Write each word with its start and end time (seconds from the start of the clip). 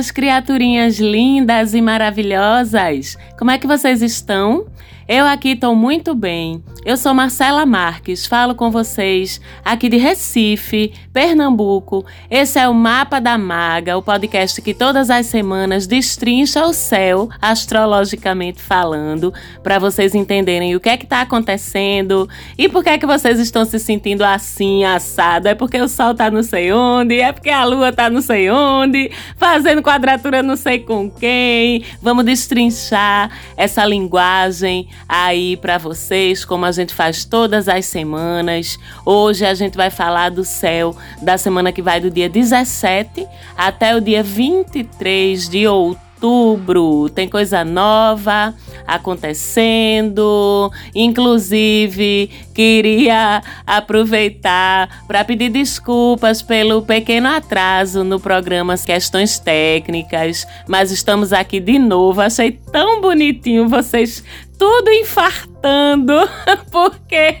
minhas 0.00 0.10
criaturinhas 0.10 0.98
lindas 0.98 1.74
e 1.74 1.82
maravilhosas! 1.82 3.18
Como 3.38 3.50
é 3.50 3.58
que 3.58 3.66
vocês 3.66 4.00
estão? 4.00 4.64
Eu 5.12 5.26
aqui 5.26 5.54
estou 5.54 5.74
muito 5.74 6.14
bem. 6.14 6.62
Eu 6.86 6.96
sou 6.96 7.12
Marcela 7.12 7.66
Marques, 7.66 8.26
falo 8.26 8.54
com 8.54 8.70
vocês 8.70 9.40
aqui 9.62 9.88
de 9.88 9.96
Recife, 9.98 10.94
Pernambuco. 11.12 12.06
Esse 12.30 12.58
é 12.60 12.68
o 12.68 12.72
Mapa 12.72 13.20
da 13.20 13.36
Maga, 13.36 13.98
o 13.98 14.02
podcast 14.02 14.62
que 14.62 14.72
todas 14.72 15.10
as 15.10 15.26
semanas 15.26 15.86
destrincha 15.86 16.64
o 16.64 16.72
céu, 16.72 17.28
astrologicamente 17.42 18.62
falando, 18.62 19.34
para 19.64 19.80
vocês 19.80 20.14
entenderem 20.14 20.74
o 20.74 20.80
que 20.80 20.88
é 20.88 20.96
que 20.96 21.04
está 21.04 21.22
acontecendo 21.22 22.28
e 22.56 22.68
por 22.68 22.82
que 22.82 22.90
é 22.90 22.96
que 22.96 23.04
vocês 23.04 23.38
estão 23.40 23.64
se 23.64 23.78
sentindo 23.80 24.22
assim, 24.22 24.84
assado. 24.84 25.48
É 25.48 25.56
porque 25.56 25.78
o 25.82 25.88
sol 25.88 26.14
tá 26.14 26.30
não 26.30 26.44
sei 26.44 26.72
onde, 26.72 27.20
é 27.20 27.32
porque 27.32 27.50
a 27.50 27.64
lua 27.64 27.92
tá 27.92 28.08
não 28.08 28.22
sei 28.22 28.48
onde, 28.48 29.10
fazendo 29.36 29.82
quadratura 29.82 30.40
não 30.40 30.56
sei 30.56 30.78
com 30.78 31.10
quem. 31.10 31.84
Vamos 32.00 32.24
destrinchar 32.24 33.30
essa 33.56 33.84
linguagem 33.84 34.88
aí 35.08 35.56
para 35.56 35.78
vocês, 35.78 36.44
como 36.44 36.64
a 36.64 36.72
gente 36.72 36.94
faz 36.94 37.24
todas 37.24 37.68
as 37.68 37.86
semanas. 37.86 38.78
Hoje 39.04 39.44
a 39.44 39.54
gente 39.54 39.76
vai 39.76 39.90
falar 39.90 40.30
do 40.30 40.44
céu 40.44 40.96
da 41.22 41.36
semana 41.36 41.72
que 41.72 41.82
vai 41.82 42.00
do 42.00 42.10
dia 42.10 42.28
17 42.28 43.26
até 43.56 43.96
o 43.96 44.00
dia 44.00 44.22
23 44.22 45.48
de 45.48 45.66
outubro 45.66 46.10
outubro. 46.20 47.08
Tem 47.08 47.28
coisa 47.28 47.64
nova 47.64 48.54
acontecendo. 48.86 50.70
Inclusive, 50.94 52.30
queria 52.54 53.42
aproveitar 53.66 55.04
para 55.06 55.24
pedir 55.24 55.48
desculpas 55.48 56.42
pelo 56.42 56.82
pequeno 56.82 57.28
atraso 57.28 58.04
no 58.04 58.20
programa 58.20 58.76
Questões 58.76 59.38
Técnicas, 59.38 60.46
mas 60.68 60.90
estamos 60.90 61.32
aqui 61.32 61.58
de 61.58 61.78
novo. 61.78 62.20
Achei 62.20 62.52
tão 62.52 63.00
bonitinho 63.00 63.68
vocês 63.68 64.22
tudo 64.60 64.90
infartando, 64.90 66.12
porque 66.70 67.38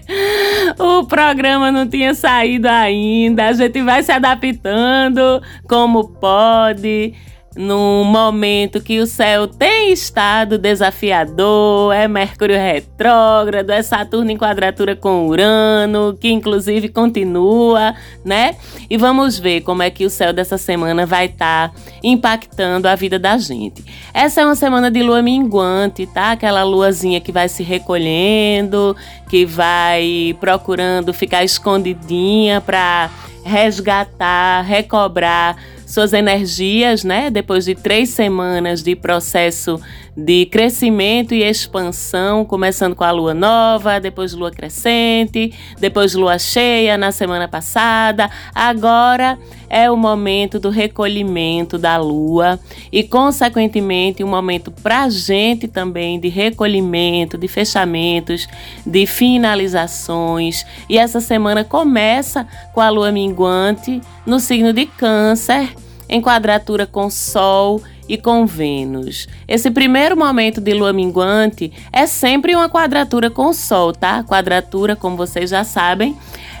o 0.78 1.04
programa 1.04 1.70
não 1.70 1.86
tinha 1.86 2.14
saído 2.14 2.66
ainda. 2.66 3.48
A 3.48 3.52
gente 3.52 3.82
vai 3.82 4.02
se 4.02 4.10
adaptando 4.10 5.42
como 5.68 6.08
pode 6.08 7.12
num 7.60 8.04
momento 8.04 8.80
que 8.80 8.98
o 9.00 9.06
céu 9.06 9.46
tem 9.46 9.92
estado 9.92 10.56
desafiador, 10.56 11.92
é 11.92 12.08
Mercúrio 12.08 12.56
retrógrado, 12.56 13.70
é 13.70 13.82
Saturno 13.82 14.30
em 14.30 14.38
quadratura 14.38 14.96
com 14.96 15.26
Urano, 15.28 16.16
que 16.18 16.30
inclusive 16.30 16.88
continua, 16.88 17.94
né? 18.24 18.56
E 18.88 18.96
vamos 18.96 19.38
ver 19.38 19.60
como 19.60 19.82
é 19.82 19.90
que 19.90 20.06
o 20.06 20.10
céu 20.10 20.32
dessa 20.32 20.56
semana 20.56 21.04
vai 21.04 21.26
estar 21.26 21.68
tá 21.68 21.74
impactando 22.02 22.88
a 22.88 22.94
vida 22.94 23.18
da 23.18 23.36
gente. 23.36 23.84
Essa 24.14 24.40
é 24.40 24.44
uma 24.44 24.56
semana 24.56 24.90
de 24.90 25.02
lua 25.02 25.20
minguante, 25.20 26.06
tá? 26.06 26.32
Aquela 26.32 26.64
luazinha 26.64 27.20
que 27.20 27.30
vai 27.30 27.48
se 27.48 27.62
recolhendo, 27.62 28.96
que 29.28 29.44
vai 29.44 30.34
procurando 30.40 31.12
ficar 31.12 31.44
escondidinha 31.44 32.60
para 32.60 33.10
resgatar, 33.44 34.62
recobrar 34.62 35.56
suas 35.90 36.12
energias, 36.12 37.02
né? 37.02 37.30
Depois 37.30 37.64
de 37.64 37.74
três 37.74 38.10
semanas 38.10 38.82
de 38.82 38.94
processo 38.94 39.80
de 40.16 40.46
crescimento 40.46 41.34
e 41.34 41.42
expansão, 41.42 42.44
começando 42.44 42.94
com 42.94 43.04
a 43.04 43.10
lua 43.10 43.34
nova, 43.34 44.00
depois 44.00 44.32
lua 44.32 44.50
crescente, 44.50 45.52
depois 45.78 46.14
lua 46.14 46.38
cheia 46.38 46.98
na 46.98 47.12
semana 47.12 47.46
passada. 47.46 48.30
Agora 48.54 49.38
é 49.68 49.90
o 49.90 49.96
momento 49.96 50.58
do 50.58 50.68
recolhimento 50.68 51.78
da 51.78 51.96
lua 51.96 52.58
e, 52.90 53.04
consequentemente, 53.04 54.24
um 54.24 54.28
momento 54.28 54.70
para 54.70 55.04
a 55.04 55.08
gente 55.08 55.68
também 55.68 56.18
de 56.18 56.28
recolhimento, 56.28 57.38
de 57.38 57.46
fechamentos, 57.46 58.48
de 58.84 59.06
finalizações. 59.06 60.66
E 60.88 60.98
essa 60.98 61.20
semana 61.20 61.62
começa 61.62 62.46
com 62.74 62.80
a 62.80 62.90
lua 62.90 63.12
minguante 63.12 64.00
no 64.26 64.40
signo 64.40 64.72
de 64.72 64.86
Câncer, 64.86 65.72
em 66.08 66.20
quadratura 66.20 66.84
com 66.84 67.08
Sol 67.08 67.80
e 68.10 68.18
com 68.18 68.44
Vênus. 68.44 69.28
Esse 69.46 69.70
primeiro 69.70 70.16
momento 70.16 70.60
de 70.60 70.74
lua 70.74 70.92
minguante 70.92 71.72
é 71.92 72.08
sempre 72.08 72.56
uma 72.56 72.68
quadratura 72.68 73.30
com 73.30 73.52
Sol, 73.52 73.92
tá? 73.92 74.24
Quadratura, 74.24 74.96
como 74.96 75.16
vocês 75.16 75.48
já 75.48 75.62
sabem, 75.62 76.16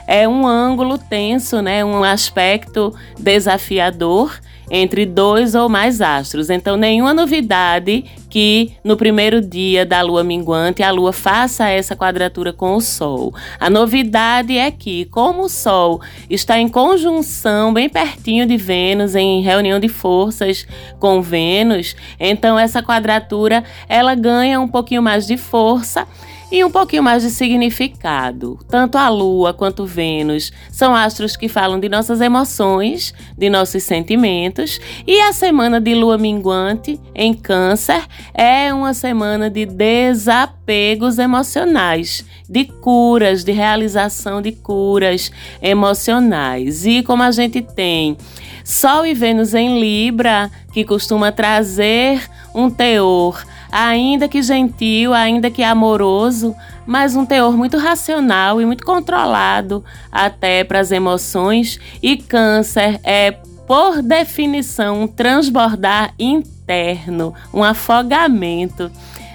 é 0.06 0.28
um 0.28 0.46
ângulo 0.46 0.96
tenso, 0.96 1.60
né? 1.60 1.84
Um 1.84 2.04
aspecto 2.04 2.94
desafiador 3.18 4.38
entre 4.70 5.04
dois 5.04 5.56
ou 5.56 5.68
mais 5.68 6.00
astros. 6.00 6.50
Então, 6.50 6.76
nenhuma 6.76 7.12
novidade 7.12 8.04
que 8.30 8.72
no 8.84 8.96
primeiro 8.96 9.40
dia 9.40 9.84
da 9.84 10.00
lua 10.00 10.22
minguante 10.22 10.82
a 10.82 10.90
lua 10.92 11.12
faça 11.12 11.68
essa 11.68 11.96
quadratura 11.96 12.52
com 12.52 12.76
o 12.76 12.80
Sol. 12.80 13.34
A 13.58 13.68
novidade 13.68 14.56
é 14.56 14.70
que, 14.70 15.04
como 15.06 15.42
o 15.42 15.48
Sol 15.48 16.00
está 16.30 16.58
em 16.58 16.68
conjunção 16.68 17.74
bem 17.74 17.88
pertinho 17.88 18.46
de 18.46 18.56
Vênus, 18.56 19.16
em 19.16 19.42
reunião 19.42 19.80
de 19.80 19.88
forças 19.88 20.66
com 21.00 21.20
Vênus, 21.20 21.96
então 22.18 22.56
essa 22.56 22.82
quadratura 22.82 23.64
ela 23.88 24.14
ganha 24.14 24.60
um 24.60 24.68
pouquinho 24.68 25.02
mais 25.02 25.26
de 25.26 25.36
força 25.36 26.06
e 26.50 26.64
um 26.64 26.70
pouquinho 26.70 27.02
mais 27.02 27.22
de 27.22 27.30
significado. 27.30 28.58
Tanto 28.68 28.98
a 28.98 29.08
Lua 29.08 29.54
quanto 29.54 29.86
Vênus 29.86 30.52
são 30.70 30.94
astros 30.94 31.36
que 31.36 31.48
falam 31.48 31.78
de 31.78 31.88
nossas 31.88 32.20
emoções, 32.20 33.14
de 33.38 33.48
nossos 33.48 33.82
sentimentos, 33.82 34.80
e 35.06 35.20
a 35.20 35.32
semana 35.32 35.80
de 35.80 35.94
Lua 35.94 36.18
minguante 36.18 37.00
em 37.14 37.32
Câncer 37.32 38.02
é 38.34 38.72
uma 38.74 38.92
semana 38.94 39.48
de 39.48 39.64
desapegos 39.64 41.18
emocionais, 41.18 42.24
de 42.48 42.64
curas, 42.64 43.44
de 43.44 43.52
realização 43.52 44.42
de 44.42 44.52
curas 44.52 45.30
emocionais. 45.62 46.84
E 46.84 47.02
como 47.02 47.22
a 47.22 47.30
gente 47.30 47.62
tem 47.62 48.16
Sol 48.64 49.06
e 49.06 49.14
Vênus 49.14 49.54
em 49.54 49.80
Libra, 49.80 50.50
que 50.72 50.84
costuma 50.84 51.32
trazer 51.32 52.22
um 52.54 52.70
teor 52.70 53.44
ainda 53.70 54.28
que 54.28 54.42
gentil, 54.42 55.12
ainda 55.12 55.50
que 55.50 55.62
amoroso, 55.62 56.54
mas 56.86 57.14
um 57.14 57.24
teor 57.24 57.56
muito 57.56 57.76
racional 57.76 58.60
e 58.60 58.66
muito 58.66 58.84
controlado 58.84 59.84
até 60.10 60.64
para 60.64 60.80
as 60.80 60.90
emoções. 60.90 61.78
E 62.02 62.16
Câncer 62.16 63.00
é, 63.04 63.32
por 63.66 64.02
definição, 64.02 65.02
um 65.02 65.06
transbordar 65.06 66.12
interno, 66.18 67.34
um 67.54 67.62
afogamento 67.62 68.90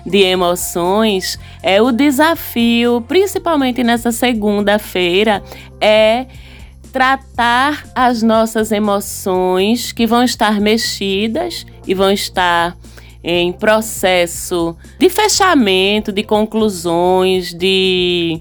de 0.05 0.19
emoções. 0.19 1.39
É 1.63 1.81
o 1.81 1.91
desafio, 1.91 3.03
principalmente 3.07 3.83
nessa 3.83 4.11
segunda-feira, 4.11 5.41
é 5.81 6.27
tratar 6.91 7.85
as 7.93 8.21
nossas 8.21 8.71
emoções 8.71 9.91
que 9.91 10.07
vão 10.07 10.23
estar 10.23 10.61
mexidas 10.61 11.65
e 11.85 11.93
vão 11.93 12.11
estar 12.11 12.77
em 13.27 13.51
processo 13.51 14.77
de 14.99 15.09
fechamento, 15.09 16.11
de 16.11 16.21
conclusões, 16.21 17.55
de 17.55 18.39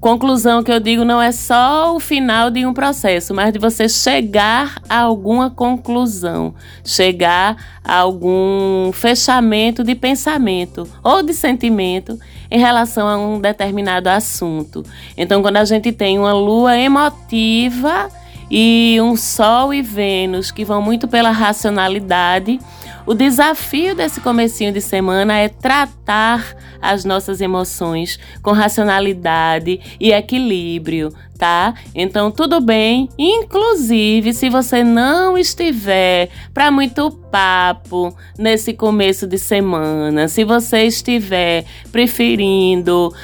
conclusão 0.00 0.64
que 0.64 0.72
eu 0.72 0.80
digo 0.80 1.04
não 1.04 1.22
é 1.22 1.30
só 1.30 1.94
o 1.94 2.00
final 2.00 2.50
de 2.50 2.66
um 2.66 2.74
processo, 2.74 3.32
mas 3.32 3.52
de 3.52 3.60
você 3.60 3.88
chegar 3.88 4.82
a 4.88 4.98
alguma 4.98 5.48
conclusão, 5.48 6.52
chegar 6.84 7.56
a 7.84 7.98
algum 7.98 8.90
fechamento 8.92 9.84
de 9.84 9.94
pensamento 9.94 10.88
ou 11.04 11.22
de 11.22 11.32
sentimento 11.32 12.18
em 12.50 12.58
relação 12.58 13.06
a 13.06 13.16
um 13.16 13.40
determinado 13.40 14.08
assunto. 14.08 14.82
Então, 15.16 15.40
quando 15.40 15.58
a 15.58 15.64
gente 15.64 15.92
tem 15.92 16.18
uma 16.18 16.32
lua 16.32 16.76
emotiva 16.76 18.08
e 18.50 18.98
um 19.00 19.16
Sol 19.16 19.72
e 19.72 19.82
Vênus 19.82 20.50
que 20.50 20.64
vão 20.64 20.82
muito 20.82 21.06
pela 21.06 21.30
racionalidade, 21.30 22.58
o 23.06 23.14
desafio 23.14 23.94
desse 23.94 24.20
comecinho 24.20 24.72
de 24.72 24.80
semana 24.80 25.38
é 25.38 25.48
tratar 25.48 26.56
as 26.82 27.04
nossas 27.04 27.40
emoções 27.40 28.18
com 28.42 28.52
racionalidade 28.52 29.80
e 29.98 30.12
equilíbrio, 30.12 31.12
tá? 31.38 31.74
Então 31.94 32.30
tudo 32.30 32.60
bem, 32.60 33.08
inclusive 33.16 34.34
se 34.34 34.50
você 34.50 34.82
não 34.82 35.38
estiver 35.38 36.28
para 36.52 36.70
muito 36.70 37.10
papo 37.30 38.14
nesse 38.36 38.74
começo 38.74 39.26
de 39.26 39.38
semana, 39.38 40.28
se 40.28 40.44
você 40.44 40.84
estiver 40.84 41.64
preferindo 41.92 43.14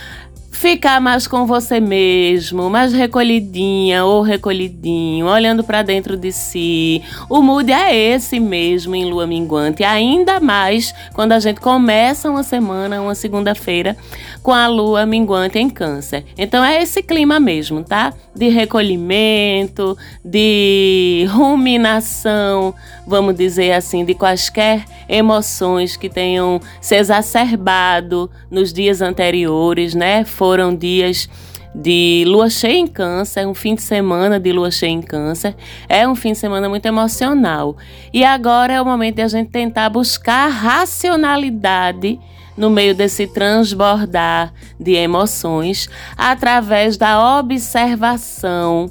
ficar 0.63 1.01
mais 1.01 1.27
com 1.27 1.45
você 1.45 1.81
mesmo, 1.81 2.71
mais 2.71 2.93
recolhidinha 2.93 4.05
ou 4.05 4.23
recolhidinho, 4.23 5.27
olhando 5.27 5.65
para 5.65 5.83
dentro 5.83 6.17
de 6.17 6.31
si. 6.31 7.03
O 7.29 7.43
mood 7.43 7.73
é 7.73 7.93
esse 7.93 8.39
mesmo 8.39 8.95
em 8.95 9.05
lua 9.05 9.27
minguante, 9.27 9.83
ainda 9.83 10.39
mais 10.39 10.95
quando 11.15 11.33
a 11.33 11.41
gente 11.41 11.61
começa 11.61 12.31
uma 12.31 12.45
semana, 12.45 13.03
uma 13.03 13.17
segunda-feira, 13.17 13.97
com 14.41 14.53
a 14.53 14.69
lua 14.69 15.05
minguante 15.05 15.59
em 15.59 15.69
Câncer. 15.69 16.25
Então 16.39 16.65
é 16.65 16.81
esse 16.81 17.03
clima 17.03 17.41
mesmo, 17.41 17.83
tá? 17.83 18.13
De 18.33 18.49
recolhimento, 18.49 19.99
de 20.25 21.27
ruminação, 21.29 22.73
vamos 23.05 23.35
dizer 23.35 23.73
assim, 23.73 24.05
de 24.05 24.15
quaisquer 24.15 24.85
emoções 25.09 25.97
que 25.97 26.09
tenham 26.09 26.61
se 26.81 26.95
exacerbado 26.95 28.31
nos 28.49 28.73
dias 28.73 29.03
anteriores, 29.03 29.93
né? 29.93 30.25
Foram 30.53 30.77
dias 30.77 31.31
de 31.75 32.25
lua 32.27 32.51
cheia 32.51 32.77
em 32.77 32.87
câncer, 32.87 33.47
um 33.47 33.55
fim 33.55 33.75
de 33.75 33.81
semana 33.81 34.39
de 34.39 34.53
lua 34.53 34.71
cheia 34.71 34.91
em 34.91 35.01
câncer. 35.01 35.57
É 35.89 36.07
um 36.07 36.15
fim 36.15 36.33
de 36.33 36.39
semana 36.41 36.69
muito 36.69 36.85
emocional. 36.85 37.75
E 38.13 38.23
agora 38.23 38.75
é 38.75 38.83
o 38.83 38.85
momento 38.85 39.15
de 39.15 39.23
a 39.23 39.29
gente 39.29 39.49
tentar 39.49 39.89
buscar 39.89 40.49
racionalidade 40.49 42.21
no 42.55 42.69
meio 42.69 42.95
desse 42.95 43.27
transbordar 43.27 44.53
de 44.79 44.93
emoções 44.93 45.89
através 46.19 46.99
da 46.99 47.39
observação 47.39 48.91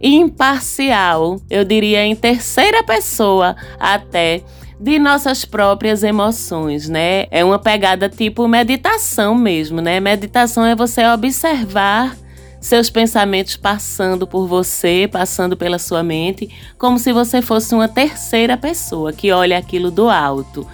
imparcial, 0.00 1.40
eu 1.50 1.64
diria 1.64 2.06
em 2.06 2.14
terceira 2.14 2.84
pessoa 2.84 3.56
até 3.78 4.44
de 4.82 4.98
nossas 4.98 5.44
próprias 5.44 6.02
emoções, 6.02 6.88
né? 6.88 7.26
É 7.30 7.44
uma 7.44 7.56
pegada 7.56 8.08
tipo 8.08 8.48
meditação 8.48 9.32
mesmo, 9.32 9.80
né? 9.80 10.00
Meditação 10.00 10.66
é 10.66 10.74
você 10.74 11.06
observar 11.06 12.16
seus 12.62 12.88
pensamentos 12.88 13.56
passando 13.56 14.24
por 14.24 14.46
você, 14.46 15.08
passando 15.10 15.56
pela 15.56 15.80
sua 15.80 16.02
mente, 16.02 16.48
como 16.78 16.96
se 16.96 17.12
você 17.12 17.42
fosse 17.42 17.74
uma 17.74 17.88
terceira 17.88 18.56
pessoa 18.56 19.12
que 19.12 19.32
olha 19.32 19.58
aquilo 19.58 19.90
do 19.90 20.08
alto. 20.08 20.66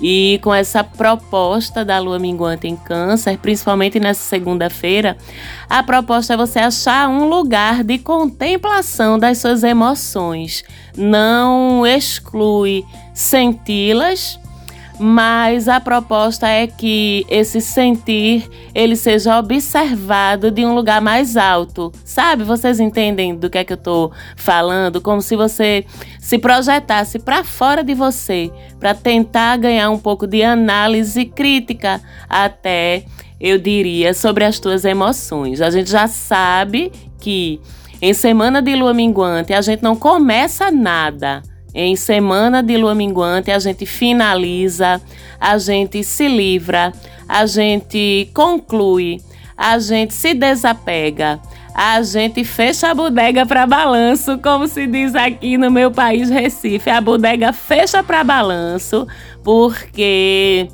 E 0.00 0.40
com 0.42 0.52
essa 0.52 0.82
proposta 0.82 1.84
da 1.84 1.98
lua 1.98 2.18
minguante 2.18 2.66
em 2.66 2.74
Câncer, 2.74 3.38
principalmente 3.38 4.00
nessa 4.00 4.22
segunda-feira, 4.22 5.16
a 5.68 5.82
proposta 5.82 6.32
é 6.34 6.36
você 6.36 6.58
achar 6.58 7.08
um 7.08 7.28
lugar 7.28 7.84
de 7.84 7.98
contemplação 7.98 9.18
das 9.18 9.38
suas 9.38 9.62
emoções. 9.62 10.64
Não 10.96 11.86
exclui 11.86 12.84
senti-las, 13.12 14.40
mas 14.98 15.68
a 15.68 15.80
proposta 15.80 16.48
é 16.48 16.66
que 16.66 17.26
esse 17.28 17.60
sentir 17.60 18.48
ele 18.74 18.96
seja 18.96 19.38
observado 19.38 20.50
de 20.50 20.64
um 20.64 20.74
lugar 20.74 21.00
mais 21.00 21.36
alto. 21.36 21.92
Sabe? 22.04 22.44
Vocês 22.44 22.78
entendem 22.78 23.34
do 23.34 23.50
que 23.50 23.58
é 23.58 23.64
que 23.64 23.72
eu 23.72 23.76
tô 23.76 24.10
falando? 24.36 25.00
Como 25.00 25.20
se 25.20 25.36
você 25.36 25.84
se 26.20 26.38
projetasse 26.38 27.18
para 27.18 27.42
fora 27.42 27.82
de 27.82 27.94
você, 27.94 28.50
para 28.78 28.94
tentar 28.94 29.56
ganhar 29.56 29.90
um 29.90 29.98
pouco 29.98 30.26
de 30.26 30.42
análise 30.42 31.24
crítica 31.24 32.00
até 32.28 33.04
eu 33.40 33.58
diria 33.58 34.14
sobre 34.14 34.44
as 34.44 34.58
tuas 34.58 34.84
emoções. 34.84 35.60
A 35.60 35.70
gente 35.70 35.90
já 35.90 36.06
sabe 36.06 36.92
que 37.20 37.60
em 38.00 38.14
semana 38.14 38.62
de 38.62 38.74
lua 38.74 38.94
minguante 38.94 39.52
a 39.52 39.60
gente 39.60 39.82
não 39.82 39.96
começa 39.96 40.70
nada 40.70 41.42
em 41.74 41.96
semana 41.96 42.62
de 42.62 42.76
lua 42.76 42.94
minguante, 42.94 43.50
a 43.50 43.58
gente 43.58 43.84
finaliza, 43.84 45.00
a 45.40 45.58
gente 45.58 46.04
se 46.04 46.28
livra, 46.28 46.92
a 47.28 47.44
gente 47.46 48.30
conclui, 48.32 49.20
a 49.56 49.78
gente 49.78 50.14
se 50.14 50.34
desapega, 50.34 51.40
a 51.74 52.00
gente 52.02 52.44
fecha 52.44 52.90
a 52.90 52.94
bodega 52.94 53.44
para 53.44 53.66
balanço, 53.66 54.38
como 54.38 54.68
se 54.68 54.86
diz 54.86 55.14
aqui 55.16 55.58
no 55.58 55.70
meu 55.70 55.90
país, 55.90 56.30
Recife. 56.30 56.88
A 56.88 57.00
bodega 57.00 57.52
fecha 57.52 58.02
para 58.02 58.22
balanço, 58.22 59.08
porque 59.42 60.68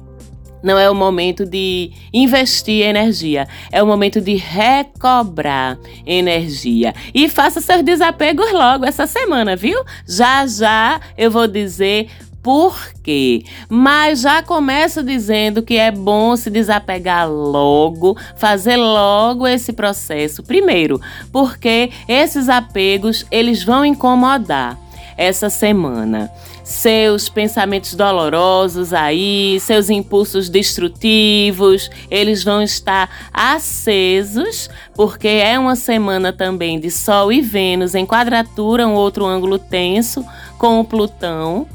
não 0.62 0.78
é 0.78 0.90
o 0.90 0.94
momento 0.94 1.44
de 1.44 1.90
investir 2.12 2.86
energia, 2.86 3.46
é 3.70 3.82
o 3.82 3.86
momento 3.86 4.20
de 4.20 4.34
recobrar 4.34 5.78
energia. 6.06 6.94
E 7.14 7.28
faça 7.28 7.60
seus 7.60 7.82
desapegos 7.82 8.52
logo 8.52 8.84
essa 8.84 9.06
semana, 9.06 9.56
viu? 9.56 9.82
Já 10.06 10.46
já 10.46 11.00
eu 11.16 11.30
vou 11.30 11.46
dizer 11.46 12.08
por 12.42 12.92
quê. 13.02 13.44
Mas 13.68 14.20
já 14.20 14.42
começo 14.42 15.02
dizendo 15.02 15.62
que 15.62 15.76
é 15.76 15.90
bom 15.90 16.36
se 16.36 16.50
desapegar 16.50 17.30
logo, 17.30 18.16
fazer 18.36 18.76
logo 18.76 19.46
esse 19.46 19.72
processo. 19.72 20.42
Primeiro, 20.42 21.00
porque 21.32 21.90
esses 22.08 22.48
apegos, 22.48 23.26
eles 23.30 23.62
vão 23.62 23.84
incomodar 23.84 24.78
essa 25.16 25.50
semana. 25.50 26.30
Seus 26.70 27.28
pensamentos 27.28 27.96
dolorosos 27.96 28.92
aí, 28.92 29.58
seus 29.58 29.90
impulsos 29.90 30.48
destrutivos, 30.48 31.90
eles 32.08 32.44
vão 32.44 32.62
estar 32.62 33.10
acesos, 33.34 34.70
porque 34.94 35.26
é 35.26 35.58
uma 35.58 35.74
semana 35.74 36.32
também 36.32 36.78
de 36.78 36.88
Sol 36.88 37.32
e 37.32 37.40
Vênus 37.40 37.96
em 37.96 38.06
quadratura, 38.06 38.86
um 38.86 38.94
outro 38.94 39.26
ângulo 39.26 39.58
tenso 39.58 40.24
com 40.58 40.78
o 40.78 40.84
Plutão. 40.84 41.66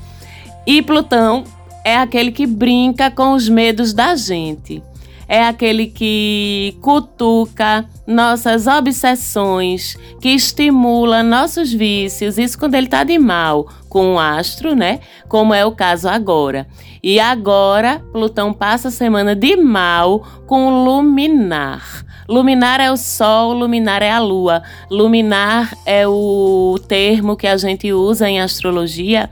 E 0.65 0.81
Plutão 0.81 1.43
é 1.83 1.97
aquele 1.97 2.31
que 2.31 2.47
brinca 2.47 3.11
com 3.11 3.33
os 3.33 3.49
medos 3.49 3.93
da 3.93 4.15
gente 4.15 4.81
é 5.27 5.43
aquele 5.43 5.87
que 5.87 6.77
cutuca 6.81 7.85
nossas 8.05 8.67
obsessões, 8.67 9.97
que 10.21 10.29
estimula 10.29 11.23
nossos 11.23 11.73
vícios, 11.73 12.37
isso 12.37 12.57
quando 12.57 12.75
ele 12.75 12.87
está 12.87 13.03
de 13.03 13.17
mal 13.17 13.67
com 13.89 14.15
o 14.15 14.19
astro, 14.19 14.75
né? 14.75 14.99
Como 15.27 15.53
é 15.53 15.65
o 15.65 15.71
caso 15.71 16.07
agora. 16.07 16.67
E 17.01 17.19
agora, 17.19 18.01
Plutão 18.11 18.51
passa 18.51 18.89
a 18.89 18.91
semana 18.91 19.35
de 19.35 19.55
mal 19.55 20.25
com 20.45 20.83
luminar. 20.83 22.03
Luminar 22.27 22.79
é 22.79 22.91
o 22.91 22.97
Sol, 22.97 23.53
luminar 23.53 24.01
é 24.01 24.09
a 24.09 24.19
Lua. 24.19 24.63
Luminar 24.89 25.77
é 25.85 26.07
o 26.07 26.79
termo 26.87 27.37
que 27.37 27.45
a 27.45 27.55
gente 27.55 27.93
usa 27.93 28.27
em 28.27 28.41
astrologia 28.41 29.29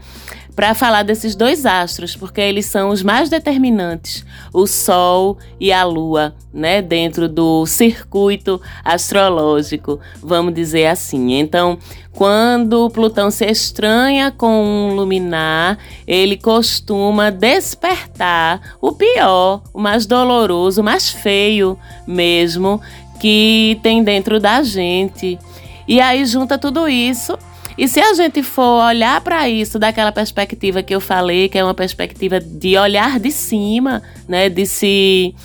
para 0.55 0.75
falar 0.75 1.03
desses 1.03 1.35
dois 1.35 1.65
astros, 1.65 2.15
porque 2.15 2.39
eles 2.39 2.65
são 2.65 2.89
os 2.89 3.01
mais 3.01 3.29
determinantes, 3.29 4.25
o 4.53 4.67
Sol 4.67 5.37
e 5.59 5.71
a 5.71 5.83
Lua, 5.83 6.35
né, 6.53 6.81
dentro 6.81 7.27
do 7.27 7.65
circuito 7.65 8.61
astrológico, 8.83 9.99
vamos 10.21 10.53
dizer 10.53 10.87
assim. 10.87 11.33
Então, 11.33 11.79
quando 12.11 12.89
Plutão 12.91 13.31
se 13.31 13.45
estranha 13.45 14.31
com 14.31 14.63
um 14.63 14.95
luminar, 14.95 15.79
ele 16.05 16.37
costuma 16.37 17.31
despertar 17.31 18.77
o 18.79 18.91
pior, 18.91 19.61
o 19.73 19.79
mais 19.79 20.05
doloroso, 20.05 20.81
o 20.81 20.83
mais 20.83 21.09
feio 21.09 21.77
mesmo 22.05 22.79
que 23.19 23.79
tem 23.81 24.03
dentro 24.03 24.39
da 24.39 24.61
gente. 24.61 25.39
E 25.87 25.99
aí 25.99 26.25
junta 26.25 26.57
tudo 26.57 26.87
isso 26.87 27.37
e 27.77 27.87
se 27.87 27.99
a 27.99 28.13
gente 28.13 28.43
for 28.43 28.83
olhar 28.83 29.19
para 29.21 29.49
isso 29.49 29.79
daquela 29.79 30.11
perspectiva 30.11 30.83
que 30.83 30.93
eu 30.93 31.01
falei, 31.01 31.49
que 31.49 31.57
é 31.57 31.63
uma 31.63 31.73
perspectiva 31.73 32.39
de 32.39 32.77
olhar 32.77 33.19
de 33.19 33.31
cima, 33.31 34.01
né, 34.27 34.49
de 34.49 34.65
se 34.65 35.35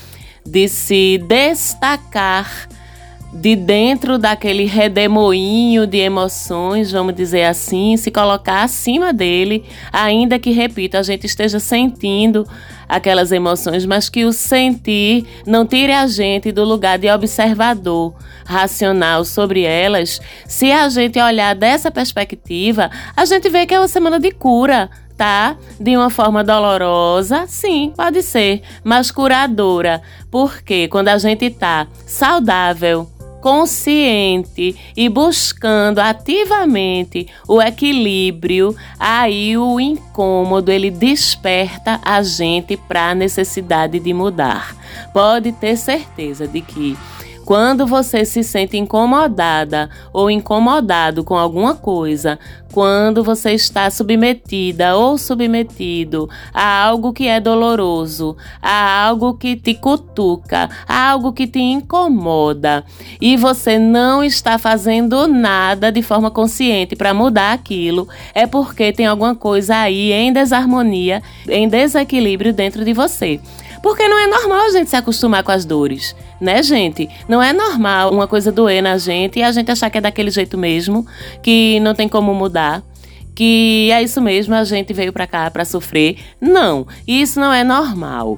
de 0.44 0.66
se 0.66 1.18
destacar 1.28 2.67
de 3.32 3.54
dentro 3.54 4.18
daquele 4.18 4.64
redemoinho 4.64 5.86
de 5.86 5.98
emoções, 5.98 6.90
vamos 6.90 7.14
dizer 7.14 7.44
assim, 7.44 7.96
se 7.96 8.10
colocar 8.10 8.62
acima 8.62 9.12
dele, 9.12 9.64
ainda 9.92 10.38
que, 10.38 10.50
repito, 10.50 10.96
a 10.96 11.02
gente 11.02 11.26
esteja 11.26 11.60
sentindo 11.60 12.46
aquelas 12.88 13.30
emoções, 13.30 13.84
mas 13.84 14.08
que 14.08 14.24
o 14.24 14.32
sentir 14.32 15.26
não 15.46 15.66
tire 15.66 15.92
a 15.92 16.06
gente 16.06 16.50
do 16.50 16.64
lugar 16.64 16.98
de 16.98 17.10
observador 17.10 18.14
racional 18.46 19.24
sobre 19.26 19.62
elas. 19.62 20.20
Se 20.46 20.72
a 20.72 20.88
gente 20.88 21.20
olhar 21.20 21.54
dessa 21.54 21.90
perspectiva, 21.90 22.90
a 23.14 23.26
gente 23.26 23.48
vê 23.50 23.66
que 23.66 23.74
é 23.74 23.78
uma 23.78 23.88
semana 23.88 24.18
de 24.18 24.30
cura, 24.30 24.88
tá? 25.18 25.54
De 25.78 25.94
uma 25.96 26.08
forma 26.08 26.42
dolorosa, 26.42 27.44
sim, 27.46 27.92
pode 27.94 28.22
ser, 28.22 28.62
mas 28.82 29.10
curadora. 29.10 30.00
Porque 30.30 30.88
quando 30.88 31.08
a 31.08 31.18
gente 31.18 31.50
tá 31.50 31.86
saudável, 32.06 33.06
consciente 33.40 34.76
e 34.96 35.08
buscando 35.08 35.98
ativamente 35.98 37.26
o 37.46 37.60
equilíbrio, 37.62 38.74
aí 38.98 39.56
o 39.56 39.78
incômodo 39.80 40.70
ele 40.70 40.90
desperta 40.90 42.00
a 42.04 42.22
gente 42.22 42.76
para 42.76 43.10
a 43.10 43.14
necessidade 43.14 43.98
de 43.98 44.12
mudar. 44.12 44.76
Pode 45.12 45.52
ter 45.52 45.76
certeza 45.76 46.46
de 46.46 46.60
que 46.60 46.96
Quando 47.48 47.86
você 47.86 48.26
se 48.26 48.44
sente 48.44 48.76
incomodada 48.76 49.88
ou 50.12 50.30
incomodado 50.30 51.24
com 51.24 51.34
alguma 51.34 51.74
coisa, 51.74 52.38
quando 52.74 53.24
você 53.24 53.52
está 53.52 53.90
submetida 53.90 54.94
ou 54.94 55.16
submetido 55.16 56.28
a 56.52 56.82
algo 56.82 57.10
que 57.10 57.26
é 57.26 57.40
doloroso, 57.40 58.36
a 58.60 59.02
algo 59.02 59.32
que 59.32 59.56
te 59.56 59.72
cutuca, 59.72 60.68
a 60.86 61.08
algo 61.08 61.32
que 61.32 61.46
te 61.46 61.58
incomoda 61.58 62.84
e 63.18 63.34
você 63.34 63.78
não 63.78 64.22
está 64.22 64.58
fazendo 64.58 65.26
nada 65.26 65.90
de 65.90 66.02
forma 66.02 66.30
consciente 66.30 66.94
para 66.94 67.14
mudar 67.14 67.54
aquilo, 67.54 68.06
é 68.34 68.46
porque 68.46 68.92
tem 68.92 69.06
alguma 69.06 69.34
coisa 69.34 69.74
aí 69.74 70.12
em 70.12 70.34
desarmonia, 70.34 71.22
em 71.48 71.66
desequilíbrio 71.66 72.52
dentro 72.52 72.84
de 72.84 72.92
você. 72.92 73.40
Porque 73.82 74.06
não 74.06 74.18
é 74.18 74.26
normal 74.26 74.66
a 74.66 74.70
gente 74.70 74.90
se 74.90 74.96
acostumar 74.96 75.42
com 75.42 75.52
as 75.52 75.64
dores 75.64 76.14
né, 76.40 76.62
gente? 76.62 77.08
Não 77.28 77.42
é 77.42 77.52
normal 77.52 78.12
uma 78.12 78.26
coisa 78.26 78.52
doer 78.52 78.82
na 78.82 78.96
gente 78.96 79.38
e 79.38 79.42
a 79.42 79.50
gente 79.52 79.70
achar 79.70 79.90
que 79.90 79.98
é 79.98 80.00
daquele 80.00 80.30
jeito 80.30 80.56
mesmo, 80.56 81.06
que 81.42 81.80
não 81.80 81.94
tem 81.94 82.08
como 82.08 82.32
mudar 82.34 82.82
que 83.34 83.88
é 83.92 84.02
isso 84.02 84.20
mesmo, 84.20 84.52
a 84.52 84.64
gente 84.64 84.92
veio 84.92 85.12
para 85.12 85.24
cá 85.24 85.48
para 85.48 85.64
sofrer. 85.64 86.18
Não, 86.40 86.88
isso 87.06 87.38
não 87.38 87.52
é 87.52 87.62
normal. 87.62 88.36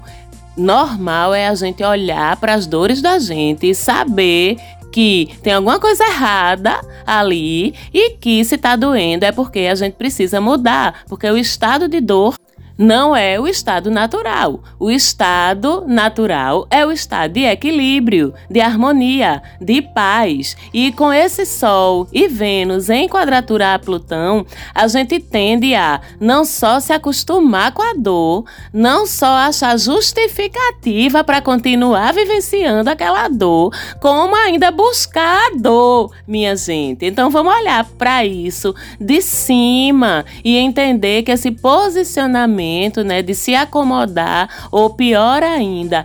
Normal 0.54 1.32
é 1.32 1.48
a 1.48 1.54
gente 1.54 1.82
olhar 1.82 2.36
para 2.36 2.52
as 2.52 2.66
dores 2.66 3.00
da 3.00 3.18
gente 3.18 3.70
e 3.70 3.74
saber 3.74 4.58
que 4.92 5.30
tem 5.42 5.54
alguma 5.54 5.80
coisa 5.80 6.04
errada 6.04 6.78
ali 7.06 7.74
e 7.94 8.10
que 8.10 8.44
se 8.44 8.58
tá 8.58 8.76
doendo 8.76 9.24
é 9.24 9.32
porque 9.32 9.60
a 9.60 9.74
gente 9.74 9.94
precisa 9.94 10.38
mudar, 10.38 11.02
porque 11.08 11.30
o 11.30 11.38
estado 11.38 11.88
de 11.88 11.98
dor 11.98 12.34
não 12.80 13.14
é 13.14 13.38
o 13.38 13.46
estado 13.46 13.90
natural. 13.90 14.62
O 14.78 14.90
estado 14.90 15.84
natural 15.86 16.66
é 16.70 16.86
o 16.86 16.90
estado 16.90 17.34
de 17.34 17.44
equilíbrio, 17.44 18.32
de 18.50 18.58
harmonia, 18.58 19.42
de 19.60 19.82
paz. 19.82 20.56
E 20.72 20.90
com 20.90 21.12
esse 21.12 21.44
Sol 21.44 22.08
e 22.10 22.26
Vênus 22.26 22.88
em 22.88 23.06
quadratura 23.06 23.74
a 23.74 23.78
Plutão, 23.78 24.46
a 24.74 24.88
gente 24.88 25.20
tende 25.20 25.74
a 25.74 26.00
não 26.18 26.42
só 26.42 26.80
se 26.80 26.90
acostumar 26.90 27.72
com 27.72 27.82
a 27.82 27.92
dor, 27.92 28.46
não 28.72 29.06
só 29.06 29.26
achar 29.26 29.78
justificativa 29.78 31.22
para 31.22 31.42
continuar 31.42 32.14
vivenciando 32.14 32.88
aquela 32.88 33.28
dor, 33.28 33.74
como 34.00 34.34
ainda 34.34 34.70
buscar 34.70 35.48
a 35.48 35.56
dor, 35.58 36.12
minha 36.26 36.56
gente. 36.56 37.04
Então 37.04 37.28
vamos 37.28 37.54
olhar 37.54 37.84
para 37.98 38.24
isso 38.24 38.74
de 38.98 39.20
cima 39.20 40.24
e 40.42 40.56
entender 40.56 41.24
que 41.24 41.30
esse 41.30 41.50
posicionamento 41.50 42.69
né, 43.04 43.22
de 43.22 43.34
se 43.34 43.54
acomodar 43.54 44.68
ou 44.70 44.90
pior 44.90 45.42
ainda, 45.42 46.04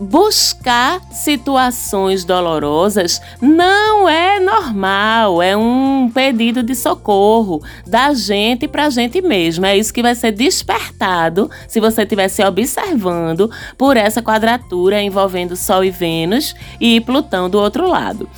buscar 0.00 1.00
situações 1.10 2.24
dolorosas 2.24 3.20
não 3.40 4.08
é 4.08 4.38
normal, 4.38 5.42
é 5.42 5.56
um 5.56 6.10
pedido 6.12 6.62
de 6.62 6.74
socorro 6.74 7.60
da 7.86 8.14
gente 8.14 8.68
para 8.68 8.86
a 8.86 8.90
gente 8.90 9.20
mesmo. 9.20 9.66
É 9.66 9.76
isso 9.76 9.92
que 9.92 10.02
vai 10.02 10.14
ser 10.14 10.32
despertado 10.32 11.50
se 11.66 11.80
você 11.80 12.02
estiver 12.02 12.28
se 12.28 12.44
observando 12.44 13.50
por 13.76 13.96
essa 13.96 14.22
quadratura 14.22 15.02
envolvendo 15.02 15.56
Sol 15.56 15.82
e 15.82 15.90
Vênus 15.90 16.54
e 16.80 17.00
Plutão 17.00 17.50
do 17.50 17.58
outro 17.58 17.88
lado. 17.88 18.28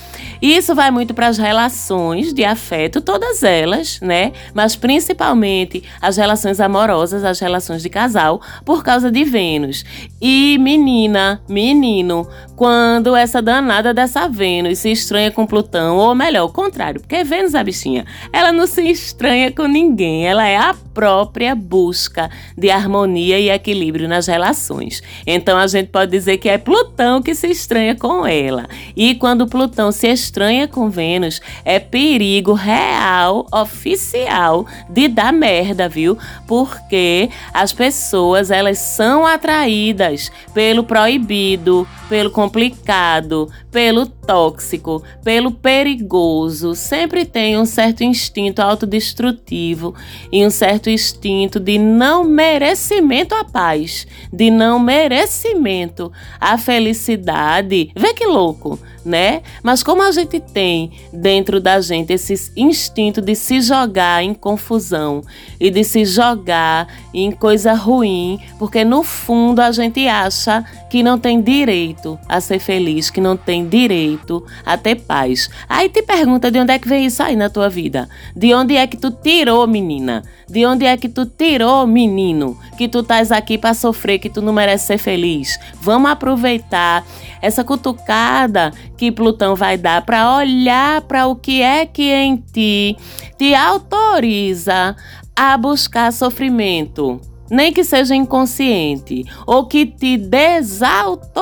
Isso 0.40 0.74
vai 0.74 0.90
muito 0.90 1.12
para 1.12 1.26
as 1.26 1.36
relações 1.36 2.32
de 2.32 2.44
afeto, 2.44 3.00
todas 3.00 3.42
elas, 3.42 4.00
né? 4.00 4.32
Mas 4.54 4.74
principalmente 4.74 5.84
as 6.00 6.16
relações 6.16 6.60
amorosas, 6.60 7.24
as 7.24 7.38
relações 7.38 7.82
de 7.82 7.90
casal, 7.90 8.40
por 8.64 8.82
causa 8.82 9.10
de 9.10 9.22
Vênus. 9.22 9.84
E 10.20 10.56
menina, 10.58 11.42
menino, 11.48 12.26
quando 12.56 13.14
essa 13.14 13.42
danada 13.42 13.92
dessa 13.92 14.28
Vênus 14.28 14.78
se 14.78 14.90
estranha 14.90 15.30
com 15.30 15.46
Plutão, 15.46 15.98
ou 15.98 16.14
melhor, 16.14 16.46
o 16.46 16.52
contrário, 16.52 17.00
porque 17.00 17.22
Vênus, 17.22 17.54
a 17.54 17.62
bichinha, 17.62 18.06
ela 18.32 18.50
não 18.50 18.66
se 18.66 18.82
estranha 18.82 19.52
com 19.52 19.66
ninguém, 19.66 20.26
ela 20.26 20.46
é 20.46 20.56
a 20.56 20.74
própria 20.94 21.54
busca 21.54 22.30
de 22.56 22.70
harmonia 22.70 23.38
e 23.38 23.50
equilíbrio 23.50 24.08
nas 24.08 24.26
relações. 24.26 25.02
Então 25.26 25.58
a 25.58 25.66
gente 25.66 25.88
pode 25.88 26.10
dizer 26.10 26.38
que 26.38 26.48
é 26.48 26.58
Plutão 26.58 27.22
que 27.22 27.34
se 27.34 27.46
estranha 27.48 27.94
com 27.94 28.26
ela. 28.26 28.66
E 28.96 29.14
quando 29.14 29.46
Plutão 29.46 29.92
se 29.92 30.08
estranha 30.08 30.29
com 30.68 30.88
Vênus, 30.88 31.40
é 31.64 31.78
perigo 31.78 32.52
real, 32.52 33.46
oficial 33.52 34.66
de 34.88 35.08
dar 35.08 35.32
merda, 35.32 35.88
viu? 35.88 36.16
Porque 36.46 37.28
as 37.52 37.72
pessoas, 37.72 38.50
elas 38.50 38.78
são 38.78 39.26
atraídas 39.26 40.30
pelo 40.54 40.84
proibido, 40.84 41.86
pelo 42.08 42.30
complicado, 42.30 43.50
pelo 43.70 44.06
tóxico, 44.30 45.02
pelo 45.24 45.50
perigoso. 45.50 46.72
Sempre 46.76 47.24
tem 47.24 47.58
um 47.58 47.64
certo 47.64 48.04
instinto 48.04 48.60
autodestrutivo 48.60 49.92
e 50.30 50.46
um 50.46 50.50
certo 50.50 50.88
instinto 50.88 51.58
de 51.58 51.76
não 51.78 52.22
merecimento 52.22 53.34
à 53.34 53.42
paz, 53.42 54.06
de 54.32 54.48
não 54.48 54.78
merecimento 54.78 56.12
à 56.40 56.56
felicidade. 56.56 57.90
Vê 57.96 58.14
que 58.14 58.24
louco! 58.24 58.78
né? 59.04 59.42
Mas 59.62 59.82
como 59.82 60.02
a 60.02 60.12
gente 60.12 60.40
tem 60.40 60.92
dentro 61.12 61.60
da 61.60 61.80
gente 61.80 62.12
esse 62.12 62.52
instinto 62.56 63.20
de 63.20 63.34
se 63.34 63.60
jogar 63.60 64.22
em 64.22 64.34
confusão 64.34 65.22
e 65.58 65.70
de 65.70 65.82
se 65.84 66.04
jogar 66.04 66.86
em 67.12 67.30
coisa 67.30 67.72
ruim, 67.72 68.38
porque 68.58 68.84
no 68.84 69.02
fundo 69.02 69.60
a 69.60 69.72
gente 69.72 70.06
acha 70.06 70.64
que 70.90 71.02
não 71.02 71.18
tem 71.18 71.40
direito 71.40 72.18
a 72.28 72.40
ser 72.40 72.58
feliz, 72.58 73.10
que 73.10 73.20
não 73.20 73.36
tem 73.36 73.66
direito 73.66 74.19
a 74.64 74.76
ter 74.76 74.96
paz. 74.96 75.48
Aí 75.68 75.88
te 75.88 76.02
pergunta 76.02 76.50
de 76.50 76.58
onde 76.58 76.72
é 76.72 76.78
que 76.78 76.88
veio 76.88 77.06
isso 77.06 77.22
aí 77.22 77.36
na 77.36 77.48
tua 77.48 77.68
vida? 77.68 78.08
De 78.34 78.54
onde 78.54 78.76
é 78.76 78.86
que 78.86 78.96
tu 78.96 79.10
tirou, 79.10 79.66
menina? 79.66 80.22
De 80.48 80.64
onde 80.66 80.84
é 80.84 80.96
que 80.96 81.08
tu 81.08 81.26
tirou, 81.26 81.86
menino? 81.86 82.58
Que 82.76 82.88
tu 82.88 83.00
estás 83.00 83.30
aqui 83.30 83.56
para 83.56 83.74
sofrer, 83.74 84.18
que 84.18 84.30
tu 84.30 84.42
não 84.42 84.52
merece 84.52 84.86
ser 84.86 84.98
feliz. 84.98 85.58
Vamos 85.80 86.10
aproveitar 86.10 87.04
essa 87.40 87.64
cutucada 87.64 88.72
que 88.96 89.12
Plutão 89.12 89.54
vai 89.54 89.76
dar 89.76 90.02
para 90.02 90.36
olhar 90.36 91.02
para 91.02 91.26
o 91.26 91.36
que 91.36 91.62
é 91.62 91.86
que 91.86 92.10
em 92.10 92.36
ti 92.36 92.96
te 93.38 93.54
autoriza 93.54 94.96
a 95.34 95.56
buscar 95.56 96.12
sofrimento 96.12 97.20
nem 97.50 97.72
que 97.72 97.82
seja 97.82 98.14
inconsciente, 98.14 99.24
ou 99.46 99.66
que 99.66 99.84
te 99.84 100.16
desautoriza 100.16 101.34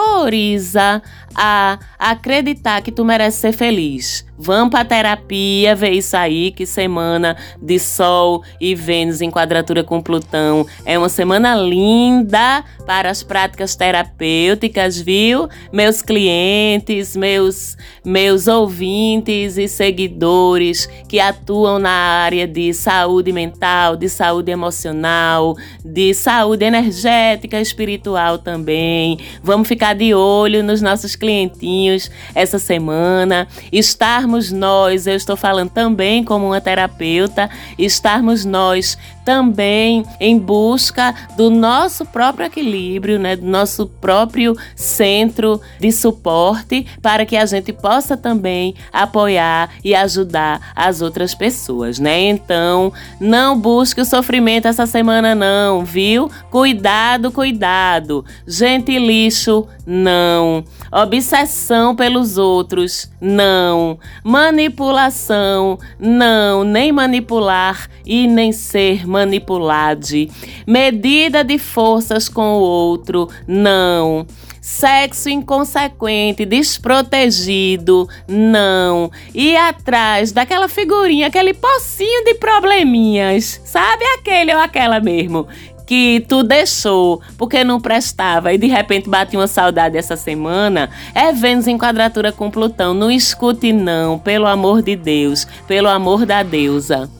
a 1.34 1.78
acreditar 1.98 2.82
que 2.82 2.90
tu 2.90 3.04
merece 3.04 3.38
ser 3.38 3.52
feliz. 3.52 4.26
Vamos 4.40 4.70
para 4.70 4.84
terapia, 4.84 5.74
ver 5.74 5.90
isso 5.90 6.16
aí, 6.16 6.52
que 6.52 6.64
semana 6.64 7.36
de 7.60 7.78
Sol 7.78 8.44
e 8.60 8.72
Vênus 8.72 9.20
em 9.20 9.32
quadratura 9.32 9.82
com 9.82 10.00
Plutão. 10.00 10.64
É 10.84 10.96
uma 10.96 11.08
semana 11.08 11.56
linda 11.56 12.64
para 12.86 13.10
as 13.10 13.24
práticas 13.24 13.74
terapêuticas, 13.74 15.00
viu? 15.00 15.48
Meus 15.72 16.02
clientes, 16.02 17.16
meus 17.16 17.76
meus 18.04 18.46
ouvintes 18.46 19.58
e 19.58 19.66
seguidores 19.66 20.88
que 21.08 21.18
atuam 21.18 21.80
na 21.80 21.90
área 21.90 22.46
de 22.46 22.72
saúde 22.72 23.32
mental, 23.32 23.96
de 23.96 24.08
saúde 24.08 24.52
emocional, 24.52 25.56
de 25.84 25.97
saúde 26.12 26.64
energética, 26.64 27.60
espiritual 27.60 28.38
também. 28.38 29.18
Vamos 29.42 29.68
ficar 29.68 29.94
de 29.94 30.12
olho 30.14 30.62
nos 30.62 30.82
nossos 30.82 31.14
clientinhos 31.16 32.10
essa 32.34 32.58
semana. 32.58 33.46
Estar 33.72 34.18
estarmos 34.18 34.50
nós, 34.50 35.06
eu 35.06 35.14
estou 35.14 35.36
falando 35.36 35.70
também 35.70 36.24
como 36.24 36.46
uma 36.46 36.60
terapeuta, 36.60 37.50
estarmos 37.78 38.44
nós 38.44 38.96
também 39.28 40.06
em 40.18 40.38
busca 40.38 41.14
do 41.36 41.50
nosso 41.50 42.06
próprio 42.06 42.46
equilíbrio, 42.46 43.18
né, 43.18 43.36
do 43.36 43.44
nosso 43.44 43.86
próprio 43.86 44.56
centro 44.74 45.60
de 45.78 45.92
suporte, 45.92 46.86
para 47.02 47.26
que 47.26 47.36
a 47.36 47.44
gente 47.44 47.70
possa 47.70 48.16
também 48.16 48.74
apoiar 48.90 49.68
e 49.84 49.94
ajudar 49.94 50.72
as 50.74 51.02
outras 51.02 51.34
pessoas, 51.34 51.98
né? 51.98 52.18
Então, 52.20 52.90
não 53.20 53.60
busque 53.60 54.00
o 54.00 54.04
sofrimento 54.06 54.66
essa 54.66 54.86
semana 54.86 55.34
não, 55.34 55.84
viu? 55.84 56.30
Cuidado, 56.50 57.30
cuidado. 57.30 58.24
Gente 58.46 58.98
lixo, 58.98 59.68
não. 59.86 60.64
Obsessão 60.90 61.94
pelos 61.94 62.38
outros, 62.38 63.10
não. 63.20 63.98
Manipulação, 64.24 65.78
não. 65.98 66.64
Nem 66.64 66.92
manipular 66.92 67.90
e 68.06 68.26
nem 68.26 68.52
ser 68.52 69.06
manipulado 69.06 69.17
manipulade, 69.18 70.30
medida 70.66 71.42
de 71.42 71.58
forças 71.58 72.28
com 72.28 72.54
o 72.54 72.60
outro, 72.60 73.28
não. 73.46 74.26
Sexo 74.60 75.30
inconsequente, 75.30 76.44
desprotegido, 76.44 78.08
não. 78.28 79.10
E 79.34 79.56
atrás 79.56 80.30
daquela 80.30 80.68
figurinha, 80.68 81.28
aquele 81.28 81.54
pocinho 81.54 82.24
de 82.24 82.34
probleminhas, 82.34 83.60
sabe? 83.64 84.04
Aquele 84.18 84.54
ou 84.54 84.60
aquela 84.60 85.00
mesmo 85.00 85.48
que 85.88 86.22
tu 86.28 86.42
deixou 86.42 87.22
porque 87.38 87.64
não 87.64 87.80
prestava 87.80 88.52
e 88.52 88.58
de 88.58 88.66
repente 88.66 89.08
bate 89.08 89.34
uma 89.34 89.46
saudade 89.46 89.96
essa 89.96 90.16
semana, 90.16 90.90
é 91.14 91.32
Vênus 91.32 91.66
em 91.66 91.78
quadratura 91.78 92.30
com 92.30 92.50
Plutão. 92.50 92.92
Não 92.92 93.10
escute 93.10 93.72
não, 93.72 94.18
pelo 94.18 94.46
amor 94.46 94.82
de 94.82 94.94
Deus, 94.94 95.46
pelo 95.66 95.88
amor 95.88 96.26
da 96.26 96.42
deusa. 96.42 97.10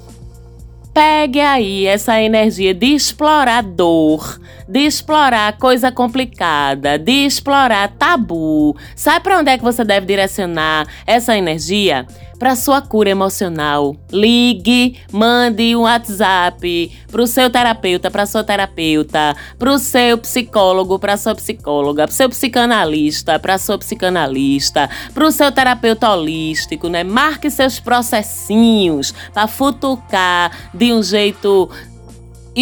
Pegue 0.99 1.41
aí 1.41 1.87
essa 1.87 2.21
energia 2.21 2.75
de 2.75 2.87
explorador, 2.87 4.41
de 4.69 4.81
explorar 4.81 5.57
coisa 5.57 5.93
complicada, 5.93 6.99
de 6.99 7.25
explorar 7.25 7.93
tabu. 7.97 8.77
Sabe 8.97 9.21
para 9.23 9.39
onde 9.39 9.49
é 9.53 9.57
que 9.57 9.63
você 9.63 9.85
deve 9.85 10.07
direcionar 10.07 10.89
essa 11.07 11.39
energia? 11.39 12.05
Para 12.39 12.55
sua 12.55 12.81
cura 12.81 13.11
emocional. 13.11 13.97
Ligue, 14.13 14.99
mande 15.13 15.75
um 15.75 15.81
WhatsApp 15.81 16.93
para 17.11 17.23
o 17.23 17.27
seu 17.27 17.51
terapeuta, 17.51 18.11
para 18.11 18.27
sua 18.27 18.45
terapeuta, 18.45 19.37
para 19.59 19.73
o 19.73 19.79
seu 19.79 20.19
psicólogo, 20.19 20.99
para 20.99 21.17
sua 21.17 21.35
psicóloga, 21.35 22.05
para 22.05 22.13
o 22.13 22.17
seu 22.17 22.29
psicanalista, 22.29 23.39
para 23.39 23.59
sua 23.59 23.79
psicanalista, 23.79 24.89
para 25.13 25.27
o 25.27 25.33
seu 25.33 25.51
terapeuta 25.51 26.11
holístico, 26.11 26.89
né? 26.89 27.03
Marque 27.03 27.51
seus 27.51 27.81
processinhos 27.81 29.13
para 29.33 29.47
futucar 29.47 30.71
de 30.73 30.93
um 30.93 31.03
jeito 31.03 31.69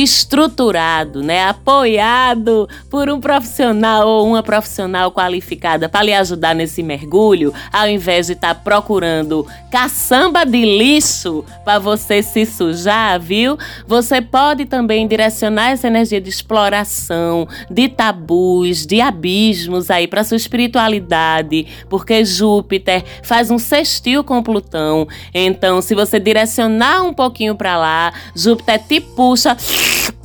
estruturado, 0.02 1.22
né, 1.22 1.48
apoiado 1.48 2.68
por 2.90 3.08
um 3.08 3.18
profissional 3.18 4.06
ou 4.06 4.26
uma 4.26 4.42
profissional 4.42 5.10
qualificada 5.10 5.88
para 5.88 6.04
lhe 6.04 6.12
ajudar 6.12 6.54
nesse 6.54 6.82
mergulho, 6.82 7.54
ao 7.72 7.88
invés 7.88 8.26
de 8.26 8.34
estar 8.34 8.54
tá 8.54 8.60
procurando 8.60 9.46
caçamba 9.70 10.44
de 10.44 10.62
lixo 10.64 11.44
para 11.64 11.78
você 11.78 12.22
se 12.22 12.44
sujar, 12.44 13.18
viu? 13.18 13.58
Você 13.86 14.20
pode 14.20 14.66
também 14.66 15.08
direcionar 15.08 15.70
essa 15.70 15.86
energia 15.86 16.20
de 16.20 16.28
exploração, 16.28 17.48
de 17.70 17.88
tabus, 17.88 18.86
de 18.86 19.00
abismos 19.00 19.90
aí 19.90 20.06
para 20.06 20.24
sua 20.24 20.36
espiritualidade, 20.36 21.66
porque 21.88 22.22
Júpiter 22.24 23.02
faz 23.22 23.50
um 23.50 23.58
sextil 23.58 24.22
com 24.22 24.42
Plutão. 24.42 25.08
Então, 25.32 25.80
se 25.80 25.94
você 25.94 26.20
direcionar 26.20 27.02
um 27.02 27.14
pouquinho 27.14 27.54
para 27.54 27.78
lá, 27.78 28.12
Júpiter 28.34 28.78
te 28.78 29.00
puxa 29.00 29.56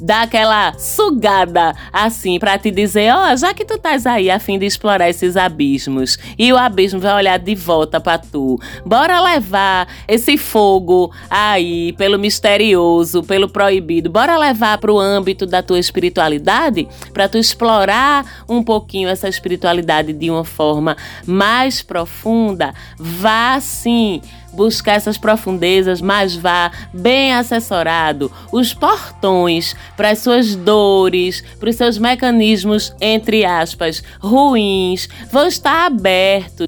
dá 0.02 0.24
aquela 0.24 0.74
sugada 0.78 1.76
assim 1.94 2.40
para 2.40 2.58
te 2.58 2.72
dizer, 2.72 3.14
ó, 3.14 3.32
oh, 3.32 3.38
já 3.38 3.54
que 3.54 3.64
tu 3.64 3.76
estás 3.76 4.06
aí 4.06 4.30
a 4.30 4.40
fim 4.40 4.58
de 4.58 4.66
explorar 4.66 5.10
esses 5.10 5.38
abismos 5.38 6.18
e 6.38 6.52
o 6.52 6.58
abismo 6.58 7.00
vai 7.00 7.14
olhar 7.14 7.38
de 7.38 7.54
volta 7.54 8.02
para 8.02 8.18
tu, 8.18 8.60
bora 8.86 9.22
levar 9.22 9.88
esse 10.08 10.38
fogo 10.38 11.14
aí 11.30 11.94
pelo 11.94 12.18
misterioso, 12.18 13.24
pelo 13.24 13.48
proibido, 13.48 14.10
bora 14.10 14.38
levar 14.38 14.78
para 14.80 14.92
o 14.92 15.00
âmbito 15.00 15.46
da 15.46 15.62
tua 15.62 15.80
espiritualidade 15.80 16.88
para 17.14 17.30
tu 17.30 17.38
explorar 17.38 18.44
um 18.50 18.64
pouquinho 18.64 19.08
essa 19.08 19.30
espiritualidade 19.30 20.14
de 20.14 20.30
uma 20.30 20.44
forma 20.44 20.98
mais 21.26 21.82
profunda. 21.82 22.74
Vá 22.98 23.60
sim 23.60 24.22
buscar 24.54 24.94
essas 24.94 25.18
profundezas, 25.18 26.02
mas 26.02 26.36
vá 26.36 26.72
bem 26.94 27.34
assessorado. 27.34 28.32
Os 28.52 28.74
portões 28.74 29.76
para 29.96 30.10
as 30.10 30.20
suas 30.20 30.56
dores, 30.56 31.44
para 31.60 31.70
os 31.70 31.76
seus 31.76 31.98
mecanismos, 31.98 32.94
entre 33.00 33.46
aspas, 33.46 34.04
ruins, 34.20 35.08
vão 35.32 35.48
estar 35.48 35.86
abertos. 35.86 36.68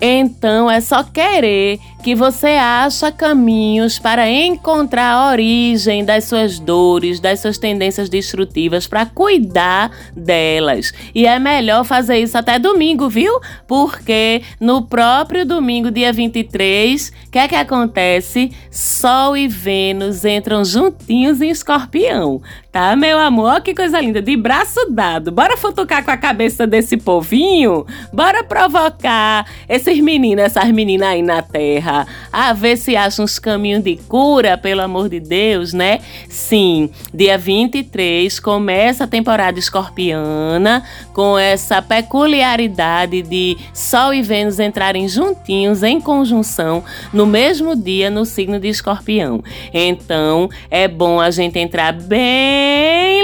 Então 0.00 0.70
é 0.70 0.80
só 0.80 1.02
querer 1.02 1.80
que 2.08 2.14
você 2.14 2.52
acha 2.52 3.12
caminhos 3.12 3.98
para 3.98 4.30
encontrar 4.30 5.12
a 5.12 5.30
origem 5.30 6.02
das 6.02 6.24
suas 6.24 6.58
dores, 6.58 7.20
das 7.20 7.40
suas 7.40 7.58
tendências 7.58 8.08
destrutivas, 8.08 8.86
para 8.86 9.04
cuidar 9.04 9.90
delas. 10.16 10.90
E 11.14 11.26
é 11.26 11.38
melhor 11.38 11.84
fazer 11.84 12.16
isso 12.16 12.38
até 12.38 12.58
domingo, 12.58 13.10
viu? 13.10 13.38
Porque 13.66 14.40
no 14.58 14.86
próprio 14.86 15.44
domingo, 15.44 15.90
dia 15.90 16.10
23, 16.10 17.12
o 17.26 17.30
que 17.30 17.38
é 17.38 17.46
que 17.46 17.54
acontece? 17.54 18.52
Sol 18.70 19.36
e 19.36 19.46
Vênus 19.46 20.24
entram 20.24 20.64
juntinhos 20.64 21.42
em 21.42 21.50
escorpião. 21.50 22.40
Tá, 22.72 22.94
meu 22.94 23.18
amor? 23.18 23.60
Que 23.60 23.74
coisa 23.74 24.00
linda. 24.00 24.22
De 24.22 24.36
braço 24.36 24.90
dado. 24.90 25.32
Bora 25.32 25.56
futucar 25.56 26.04
com 26.04 26.10
a 26.10 26.16
cabeça 26.16 26.66
desse 26.66 26.96
povinho? 26.96 27.84
Bora 28.12 28.44
provocar 28.44 29.46
esses 29.68 29.98
meninos, 30.00 30.44
essas 30.44 30.70
meninas 30.70 31.08
aí 31.08 31.20
na 31.20 31.42
terra. 31.42 31.97
A 32.32 32.52
ver 32.52 32.76
se 32.76 32.96
acha 32.96 33.22
uns 33.22 33.38
caminhos 33.38 33.82
de 33.82 33.96
cura, 33.96 34.56
pelo 34.58 34.82
amor 34.82 35.08
de 35.08 35.20
Deus, 35.20 35.72
né? 35.72 36.00
Sim, 36.28 36.90
dia 37.12 37.38
23 37.38 38.38
começa 38.40 39.04
a 39.04 39.06
temporada 39.06 39.58
escorpiana 39.58 40.82
com 41.12 41.38
essa 41.38 41.80
peculiaridade 41.80 43.22
de 43.22 43.56
Sol 43.72 44.12
e 44.12 44.22
Vênus 44.22 44.60
entrarem 44.60 45.08
juntinhos 45.08 45.82
em 45.82 46.00
conjunção 46.00 46.84
no 47.12 47.26
mesmo 47.26 47.74
dia 47.74 48.10
no 48.10 48.24
signo 48.24 48.60
de 48.60 48.68
escorpião. 48.68 49.42
Então, 49.72 50.48
é 50.70 50.86
bom 50.86 51.20
a 51.20 51.30
gente 51.30 51.58
entrar 51.58 51.92
bem 51.92 52.78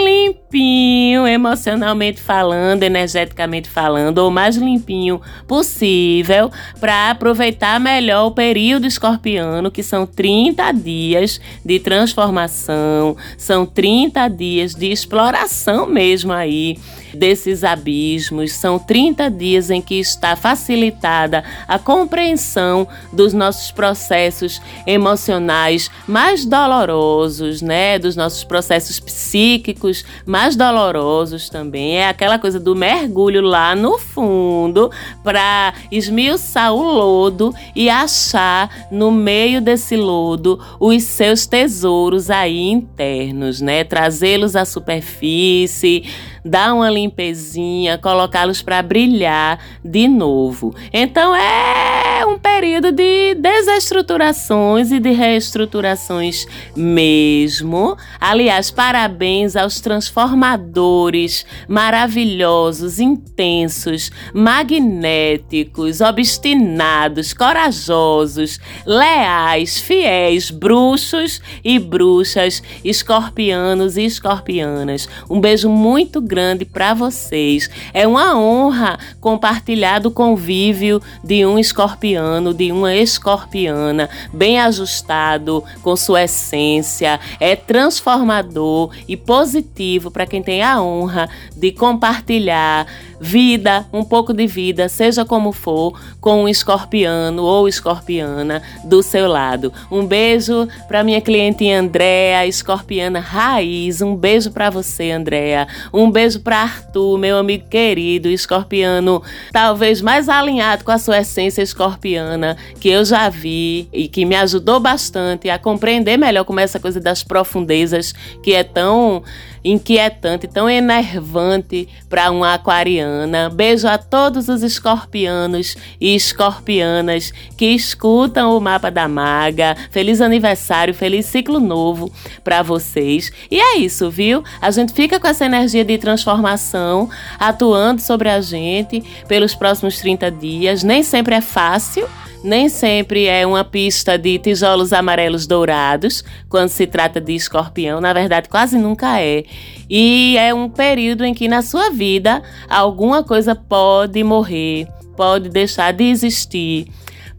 bem 0.04 0.43
limpinho, 0.54 1.26
emocionalmente 1.26 2.20
falando, 2.20 2.84
energeticamente 2.84 3.68
falando, 3.68 4.18
ou 4.18 4.30
mais 4.30 4.56
limpinho 4.56 5.20
possível, 5.48 6.50
para 6.78 7.10
aproveitar 7.10 7.80
melhor 7.80 8.26
o 8.26 8.30
período 8.30 8.86
escorpiano, 8.86 9.70
que 9.70 9.82
são 9.82 10.06
30 10.06 10.70
dias 10.72 11.40
de 11.64 11.80
transformação, 11.80 13.16
são 13.36 13.66
30 13.66 14.28
dias 14.28 14.74
de 14.74 14.90
exploração 14.92 15.86
mesmo 15.86 16.32
aí 16.32 16.78
desses 17.14 17.64
abismos. 17.64 18.52
São 18.52 18.78
30 18.78 19.30
dias 19.30 19.70
em 19.70 19.80
que 19.80 19.98
está 19.98 20.36
facilitada 20.36 21.44
a 21.66 21.78
compreensão 21.78 22.86
dos 23.12 23.32
nossos 23.32 23.70
processos 23.70 24.60
emocionais 24.86 25.90
mais 26.06 26.44
dolorosos, 26.44 27.62
né? 27.62 27.98
Dos 27.98 28.16
nossos 28.16 28.44
processos 28.44 29.00
psíquicos 29.00 30.04
mais 30.26 30.56
dolorosos 30.56 31.48
também. 31.48 31.96
É 31.96 32.08
aquela 32.08 32.38
coisa 32.38 32.58
do 32.58 32.74
mergulho 32.74 33.40
lá 33.40 33.74
no 33.74 33.98
fundo 33.98 34.90
para 35.22 35.74
esmiuçar 35.90 36.72
o 36.72 36.82
lodo 36.82 37.54
e 37.74 37.88
achar 37.88 38.88
no 38.90 39.10
meio 39.10 39.60
desse 39.60 39.96
lodo 39.96 40.60
os 40.80 41.02
seus 41.04 41.46
tesouros 41.46 42.30
aí 42.30 42.60
internos, 42.60 43.60
né? 43.60 43.84
Trazê-los 43.84 44.56
à 44.56 44.64
superfície 44.64 46.04
dar 46.44 46.74
uma 46.74 46.90
limpezinha, 46.90 47.96
colocá-los 47.96 48.60
para 48.60 48.82
brilhar 48.82 49.58
de 49.82 50.06
novo. 50.06 50.74
Então 50.92 51.34
é 51.34 52.24
um 52.26 52.38
período 52.38 52.92
de 52.92 53.34
desestruturações 53.34 54.92
e 54.92 55.00
de 55.00 55.10
reestruturações 55.10 56.46
mesmo. 56.76 57.96
Aliás, 58.20 58.70
parabéns 58.70 59.56
aos 59.56 59.80
transformadores 59.80 61.46
maravilhosos, 61.66 63.00
intensos, 63.00 64.10
magnéticos, 64.34 66.00
obstinados, 66.00 67.32
corajosos, 67.32 68.60
leais, 68.84 69.80
fiéis, 69.80 70.50
bruxos 70.50 71.40
e 71.64 71.78
bruxas, 71.78 72.62
escorpianos 72.84 73.96
e 73.96 74.04
escorpianas. 74.04 75.08
Um 75.30 75.40
beijo 75.40 75.70
muito 75.70 76.20
grande 76.20 76.33
grande 76.34 76.64
para 76.64 76.94
vocês. 76.94 77.70
É 77.92 78.08
uma 78.08 78.36
honra 78.36 78.98
compartilhar 79.20 80.00
do 80.00 80.10
convívio 80.10 81.00
de 81.22 81.46
um 81.46 81.56
escorpiano, 81.56 82.52
de 82.52 82.72
uma 82.72 82.92
escorpiana, 82.92 84.10
bem 84.32 84.58
ajustado 84.58 85.62
com 85.80 85.94
sua 85.94 86.24
essência. 86.24 87.20
É 87.38 87.54
transformador 87.54 88.90
e 89.06 89.16
positivo 89.16 90.10
para 90.10 90.26
quem 90.26 90.42
tem 90.42 90.60
a 90.60 90.82
honra 90.82 91.30
de 91.56 91.70
compartilhar 91.70 92.86
vida, 93.20 93.86
um 93.92 94.04
pouco 94.04 94.32
de 94.32 94.46
vida, 94.46 94.88
seja 94.88 95.24
como 95.24 95.52
for, 95.52 95.98
com 96.20 96.44
um 96.44 96.48
escorpiano 96.48 97.42
ou 97.42 97.68
escorpiana 97.68 98.60
do 98.84 99.02
seu 99.02 99.28
lado. 99.28 99.72
Um 99.90 100.04
beijo 100.04 100.68
para 100.88 101.04
minha 101.04 101.20
cliente 101.20 101.70
Andréa, 101.70 102.46
escorpiana 102.46 103.20
raiz. 103.20 104.00
Um 104.02 104.16
beijo 104.16 104.50
para 104.50 104.70
você, 104.70 105.10
Andréa. 105.10 105.66
Um 105.92 106.10
beijo 106.10 106.23
beijo 106.24 106.40
para 106.40 106.62
Arthur, 106.62 107.18
meu 107.18 107.36
amigo 107.36 107.68
querido, 107.68 108.30
escorpiano, 108.30 109.22
talvez 109.52 110.00
mais 110.00 110.26
alinhado 110.26 110.82
com 110.82 110.90
a 110.90 110.96
sua 110.96 111.18
essência 111.18 111.60
escorpiana 111.60 112.56
que 112.80 112.88
eu 112.88 113.04
já 113.04 113.28
vi 113.28 113.90
e 113.92 114.08
que 114.08 114.24
me 114.24 114.34
ajudou 114.34 114.80
bastante 114.80 115.50
a 115.50 115.58
compreender 115.58 116.16
melhor 116.16 116.44
como 116.44 116.60
é 116.60 116.62
essa 116.62 116.80
coisa 116.80 116.98
das 116.98 117.22
profundezas 117.22 118.14
que 118.42 118.54
é 118.54 118.64
tão 118.64 119.22
inquietante, 119.64 120.46
tão 120.46 120.68
enervante 120.68 121.88
para 122.08 122.30
uma 122.30 122.54
aquariana. 122.54 123.48
Beijo 123.48 123.88
a 123.88 123.96
todos 123.96 124.48
os 124.48 124.62
escorpianos 124.62 125.76
e 125.98 126.14
escorpianas 126.14 127.32
que 127.56 127.66
escutam 127.66 128.56
o 128.56 128.60
mapa 128.60 128.90
da 128.90 129.08
maga. 129.08 129.76
Feliz 129.90 130.20
aniversário, 130.20 130.92
feliz 130.92 131.26
ciclo 131.26 131.58
novo 131.58 132.12
para 132.42 132.62
vocês. 132.62 133.32
E 133.50 133.58
é 133.58 133.78
isso, 133.78 134.10
viu? 134.10 134.44
A 134.60 134.70
gente 134.70 134.92
fica 134.92 135.18
com 135.18 135.26
essa 135.26 135.46
energia 135.46 135.84
de 135.84 135.96
transformação 135.96 137.08
atuando 137.38 138.02
sobre 138.02 138.28
a 138.28 138.40
gente 138.40 139.02
pelos 139.26 139.54
próximos 139.54 139.98
30 139.98 140.30
dias. 140.30 140.82
Nem 140.82 141.02
sempre 141.02 141.34
é 141.34 141.40
fácil 141.40 142.06
nem 142.44 142.68
sempre 142.68 143.26
é 143.26 143.46
uma 143.46 143.64
pista 143.64 144.18
de 144.18 144.38
tijolos 144.38 144.92
amarelos 144.92 145.46
dourados 145.46 146.22
quando 146.46 146.68
se 146.68 146.86
trata 146.86 147.18
de 147.18 147.34
escorpião, 147.34 148.02
na 148.02 148.12
verdade, 148.12 148.50
quase 148.50 148.76
nunca 148.76 149.18
é. 149.18 149.44
E 149.88 150.36
é 150.38 150.52
um 150.52 150.68
período 150.68 151.24
em 151.24 151.32
que 151.32 151.48
na 151.48 151.62
sua 151.62 151.88
vida 151.88 152.42
alguma 152.68 153.24
coisa 153.24 153.54
pode 153.54 154.22
morrer, 154.22 154.86
pode 155.16 155.48
deixar 155.48 155.92
de 155.92 156.04
existir 156.04 156.86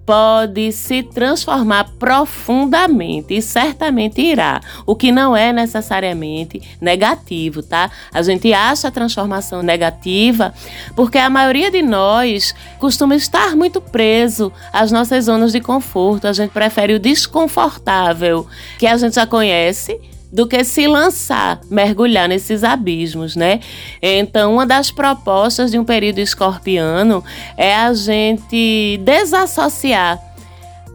pode 0.05 0.71
se 0.71 1.01
transformar 1.01 1.89
profundamente 1.97 3.33
e 3.33 3.41
certamente 3.41 4.21
irá, 4.21 4.61
o 4.85 4.95
que 4.95 5.11
não 5.11 5.35
é 5.35 5.51
necessariamente 5.51 6.61
negativo, 6.79 7.63
tá? 7.63 7.89
A 8.13 8.21
gente 8.21 8.53
acha 8.53 8.87
a 8.87 8.91
transformação 8.91 9.63
negativa 9.63 10.53
porque 10.95 11.17
a 11.17 11.29
maioria 11.29 11.71
de 11.71 11.81
nós 11.81 12.53
costuma 12.77 13.15
estar 13.15 13.55
muito 13.55 13.81
preso 13.81 14.51
às 14.71 14.91
nossas 14.91 15.25
zonas 15.25 15.51
de 15.51 15.59
conforto, 15.59 16.27
a 16.27 16.33
gente 16.33 16.51
prefere 16.51 16.93
o 16.93 16.99
desconfortável, 16.99 18.47
que 18.77 18.85
a 18.85 18.95
gente 18.97 19.15
já 19.15 19.25
conhece 19.25 19.99
do 20.35 20.45
que 20.45 20.65
se 20.65 20.85
lançar, 20.85 21.61
mergulhar 21.71 22.27
nesses 22.27 22.61
abismos, 22.61 23.37
né? 23.37 23.61
Então, 24.01 24.55
uma 24.55 24.65
das 24.65 24.91
propostas 24.91 25.71
de 25.71 25.79
um 25.79 25.85
período 25.85 26.19
escorpiano 26.19 27.23
é 27.55 27.73
a 27.73 27.93
gente 27.93 28.99
desassociar 29.01 30.21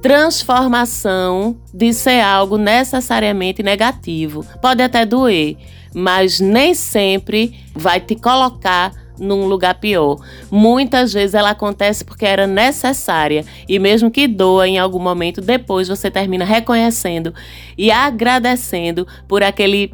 transformação 0.02 1.56
de 1.72 1.92
ser 1.92 2.20
algo 2.20 2.58
necessariamente 2.58 3.62
negativo. 3.62 4.44
Pode 4.60 4.82
até 4.82 5.06
doer, 5.06 5.56
mas 5.94 6.38
nem 6.38 6.74
sempre 6.74 7.58
vai 7.74 7.98
te 7.98 8.16
colocar 8.16 8.92
num 9.20 9.46
lugar 9.46 9.74
pior. 9.74 10.18
Muitas 10.50 11.12
vezes 11.12 11.34
ela 11.34 11.50
acontece 11.50 12.04
porque 12.04 12.24
era 12.24 12.46
necessária 12.46 13.44
e 13.68 13.78
mesmo 13.78 14.10
que 14.10 14.26
doa 14.26 14.66
em 14.66 14.78
algum 14.78 14.98
momento, 14.98 15.40
depois 15.40 15.86
você 15.86 16.10
termina 16.10 16.44
reconhecendo 16.44 17.34
e 17.76 17.90
agradecendo 17.90 19.06
por 19.28 19.42
aquele 19.42 19.92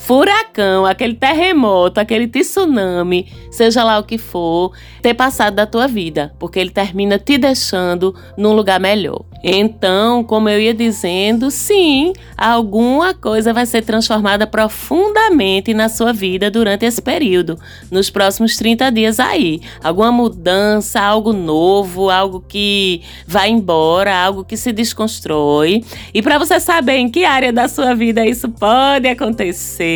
furacão, 0.00 0.86
aquele 0.86 1.14
terremoto, 1.14 2.00
aquele 2.00 2.26
tsunami, 2.26 3.30
seja 3.50 3.84
lá 3.84 3.98
o 3.98 4.02
que 4.02 4.18
for, 4.18 4.72
ter 5.02 5.14
passado 5.14 5.54
da 5.54 5.66
tua 5.66 5.86
vida, 5.86 6.34
porque 6.38 6.58
ele 6.58 6.70
termina 6.70 7.18
te 7.18 7.36
deixando 7.36 8.14
num 8.36 8.52
lugar 8.52 8.80
melhor. 8.80 9.24
Então, 9.42 10.22
como 10.22 10.48
eu 10.48 10.60
ia 10.60 10.74
dizendo, 10.74 11.50
sim, 11.50 12.12
alguma 12.36 13.14
coisa 13.14 13.54
vai 13.54 13.64
ser 13.64 13.82
transformada 13.82 14.46
profundamente 14.46 15.72
na 15.72 15.88
sua 15.88 16.12
vida 16.12 16.50
durante 16.50 16.84
esse 16.84 17.00
período, 17.00 17.58
nos 17.90 18.10
próximos 18.10 18.56
30 18.56 18.92
dias 18.92 19.18
aí. 19.18 19.60
Alguma 19.82 20.12
mudança, 20.12 21.00
algo 21.00 21.32
novo, 21.32 22.10
algo 22.10 22.44
que 22.46 23.00
vai 23.26 23.48
embora, 23.48 24.14
algo 24.14 24.44
que 24.44 24.56
se 24.56 24.72
desconstrói. 24.72 25.82
E 26.12 26.20
para 26.20 26.38
você 26.38 26.60
saber 26.60 26.96
em 26.96 27.08
que 27.08 27.24
área 27.24 27.52
da 27.52 27.66
sua 27.66 27.94
vida 27.94 28.26
isso 28.26 28.48
pode 28.48 29.08
acontecer, 29.08 29.89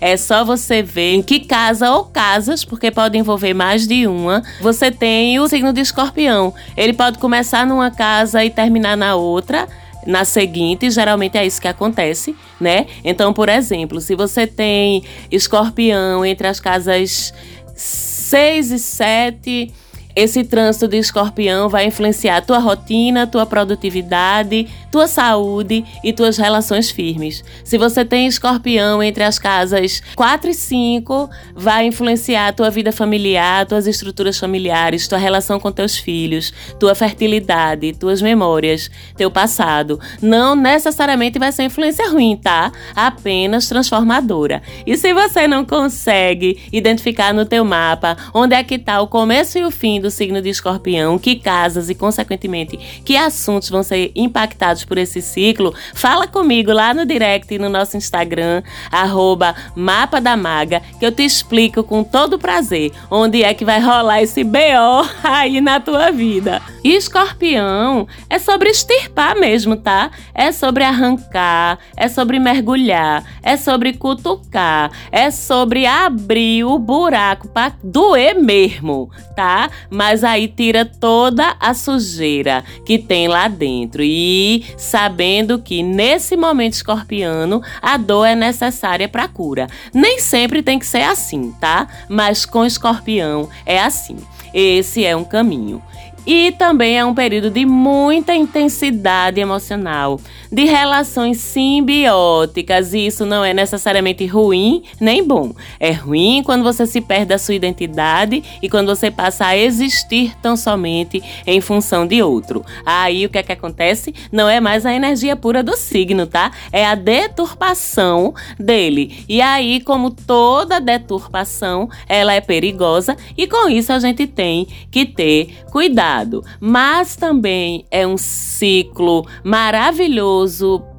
é 0.00 0.16
só 0.16 0.44
você 0.44 0.82
ver 0.82 1.14
em 1.14 1.22
que 1.22 1.40
casa 1.40 1.90
ou 1.90 2.04
casas, 2.04 2.64
porque 2.64 2.90
pode 2.90 3.18
envolver 3.18 3.54
mais 3.54 3.86
de 3.86 4.06
uma, 4.06 4.42
você 4.60 4.90
tem 4.90 5.38
o 5.40 5.48
signo 5.48 5.72
de 5.72 5.80
escorpião. 5.80 6.54
Ele 6.76 6.92
pode 6.92 7.18
começar 7.18 7.66
numa 7.66 7.90
casa 7.90 8.44
e 8.44 8.50
terminar 8.50 8.76
terminar 8.76 8.96
na 8.96 9.16
outra, 9.16 9.66
na 10.06 10.24
seguinte, 10.24 10.90
geralmente 10.90 11.36
é 11.36 11.44
isso 11.44 11.60
que 11.60 11.66
acontece, 11.66 12.36
né? 12.60 12.86
Então, 13.04 13.32
por 13.32 13.48
exemplo, 13.48 14.00
se 14.00 14.14
você 14.14 14.46
tem 14.46 15.02
escorpião 15.30 16.24
entre 16.24 16.46
as 16.46 16.60
casas 16.60 17.34
6 17.74 18.70
e 18.70 18.78
7 18.78 19.72
esse 20.16 20.42
trânsito 20.42 20.88
de 20.88 20.96
escorpião 20.96 21.68
vai 21.68 21.84
influenciar 21.84 22.40
tua 22.40 22.58
rotina, 22.58 23.26
tua 23.26 23.44
produtividade, 23.44 24.66
tua 24.90 25.06
saúde 25.06 25.84
e 26.02 26.10
tuas 26.10 26.38
relações 26.38 26.90
firmes. 26.90 27.44
Se 27.62 27.76
você 27.76 28.02
tem 28.02 28.26
escorpião 28.26 29.02
entre 29.02 29.22
as 29.22 29.38
casas 29.38 30.02
4 30.14 30.50
e 30.50 30.54
5, 30.54 31.28
vai 31.54 31.86
influenciar 31.86 32.54
tua 32.54 32.70
vida 32.70 32.90
familiar, 32.90 33.66
tuas 33.66 33.86
estruturas 33.86 34.38
familiares, 34.38 35.06
tua 35.06 35.18
relação 35.18 35.60
com 35.60 35.70
teus 35.70 35.98
filhos, 35.98 36.50
tua 36.80 36.94
fertilidade, 36.94 37.92
tuas 37.92 38.22
memórias, 38.22 38.90
teu 39.18 39.30
passado. 39.30 40.00
Não 40.22 40.56
necessariamente 40.56 41.38
vai 41.38 41.52
ser 41.52 41.64
influência 41.64 42.08
ruim, 42.08 42.38
tá? 42.42 42.72
Apenas 42.94 43.68
transformadora. 43.68 44.62
E 44.86 44.96
se 44.96 45.12
você 45.12 45.46
não 45.46 45.62
consegue 45.62 46.58
identificar 46.72 47.34
no 47.34 47.44
teu 47.44 47.66
mapa 47.66 48.16
onde 48.32 48.54
é 48.54 48.64
que 48.64 48.76
está 48.76 49.02
o 49.02 49.06
começo 49.06 49.58
e 49.58 49.64
o 49.64 49.70
fim 49.70 50.00
do 50.00 50.05
signo 50.10 50.40
de 50.40 50.48
escorpião, 50.48 51.18
que 51.18 51.36
casas 51.36 51.88
e, 51.88 51.94
consequentemente, 51.94 52.76
que 53.04 53.16
assuntos 53.16 53.70
vão 53.70 53.82
ser 53.82 54.12
impactados 54.14 54.84
por 54.84 54.98
esse 54.98 55.20
ciclo, 55.20 55.74
fala 55.94 56.26
comigo 56.26 56.72
lá 56.72 56.92
no 56.92 57.06
direct 57.06 57.52
e 57.54 57.58
no 57.58 57.68
nosso 57.68 57.96
Instagram, 57.96 58.62
arroba 58.90 59.54
Mapa 59.74 60.20
da 60.20 60.36
Maga, 60.36 60.82
que 60.98 61.06
eu 61.06 61.12
te 61.12 61.24
explico 61.24 61.82
com 61.82 62.02
todo 62.02 62.38
prazer 62.38 62.92
onde 63.10 63.42
é 63.42 63.54
que 63.54 63.64
vai 63.64 63.80
rolar 63.80 64.22
esse 64.22 64.42
BO 64.44 65.06
aí 65.22 65.60
na 65.60 65.80
tua 65.80 66.10
vida. 66.10 66.60
E 66.84 66.94
escorpião 66.94 68.06
é 68.30 68.38
sobre 68.38 68.70
extirpar 68.70 69.36
mesmo, 69.36 69.76
tá? 69.76 70.10
É 70.34 70.52
sobre 70.52 70.84
arrancar, 70.84 71.78
é 71.96 72.08
sobre 72.08 72.38
mergulhar, 72.38 73.24
é 73.42 73.56
sobre 73.56 73.92
cutucar, 73.94 74.90
é 75.10 75.30
sobre 75.30 75.86
abrir 75.86 76.64
o 76.64 76.78
buraco 76.78 77.48
para 77.48 77.72
doer 77.82 78.40
mesmo, 78.40 79.10
tá? 79.34 79.70
Mas 79.96 80.22
aí 80.22 80.46
tira 80.46 80.84
toda 80.84 81.56
a 81.58 81.72
sujeira 81.72 82.62
que 82.84 82.98
tem 82.98 83.28
lá 83.28 83.48
dentro 83.48 84.02
e 84.04 84.62
sabendo 84.76 85.58
que 85.58 85.82
nesse 85.82 86.36
momento 86.36 86.74
escorpiano 86.74 87.62
a 87.80 87.96
dor 87.96 88.26
é 88.26 88.34
necessária 88.34 89.08
para 89.08 89.26
cura. 89.26 89.66
Nem 89.94 90.20
sempre 90.20 90.62
tem 90.62 90.78
que 90.78 90.84
ser 90.84 91.00
assim, 91.00 91.50
tá? 91.58 91.88
Mas 92.10 92.44
com 92.44 92.62
escorpião 92.62 93.48
é 93.64 93.80
assim. 93.80 94.18
Esse 94.52 95.02
é 95.02 95.16
um 95.16 95.24
caminho. 95.24 95.82
E 96.26 96.52
também 96.52 96.98
é 96.98 97.04
um 97.04 97.14
período 97.14 97.50
de 97.50 97.64
muita 97.64 98.34
intensidade 98.34 99.40
emocional, 99.40 100.20
de 100.50 100.64
relações 100.64 101.38
simbióticas, 101.38 102.94
e 102.94 103.06
isso 103.06 103.24
não 103.26 103.44
é 103.44 103.52
necessariamente 103.52 104.26
ruim 104.26 104.82
nem 105.00 105.22
bom. 105.22 105.54
É 105.78 105.90
ruim 105.90 106.42
quando 106.44 106.62
você 106.62 106.86
se 106.86 107.00
perde 107.00 107.26
da 107.26 107.38
sua 107.38 107.54
identidade 107.54 108.42
e 108.62 108.68
quando 108.68 108.88
você 108.88 109.10
passa 109.10 109.46
a 109.46 109.56
existir 109.56 110.36
tão 110.40 110.56
somente 110.56 111.22
em 111.46 111.60
função 111.60 112.06
de 112.06 112.22
outro. 112.22 112.64
Aí 112.84 113.26
o 113.26 113.28
que 113.28 113.38
é 113.38 113.42
que 113.42 113.52
acontece? 113.52 114.14
Não 114.30 114.48
é 114.48 114.60
mais 114.60 114.86
a 114.86 114.94
energia 114.94 115.36
pura 115.36 115.62
do 115.62 115.76
signo, 115.76 116.26
tá? 116.26 116.50
É 116.72 116.86
a 116.86 116.94
deturpação 116.94 118.34
dele. 118.58 119.24
E 119.28 119.40
aí, 119.40 119.80
como 119.80 120.10
toda 120.10 120.80
deturpação, 120.80 121.88
ela 122.08 122.32
é 122.32 122.40
perigosa 122.40 123.16
e 123.36 123.46
com 123.46 123.68
isso 123.68 123.92
a 123.92 123.98
gente 123.98 124.26
tem 124.26 124.66
que 124.90 125.04
ter 125.04 125.64
cuidado 125.70 126.44
mas 126.60 127.16
também 127.16 127.84
é 127.90 128.06
um 128.06 128.16
ciclo 128.16 129.26
maravilhoso 129.44 130.26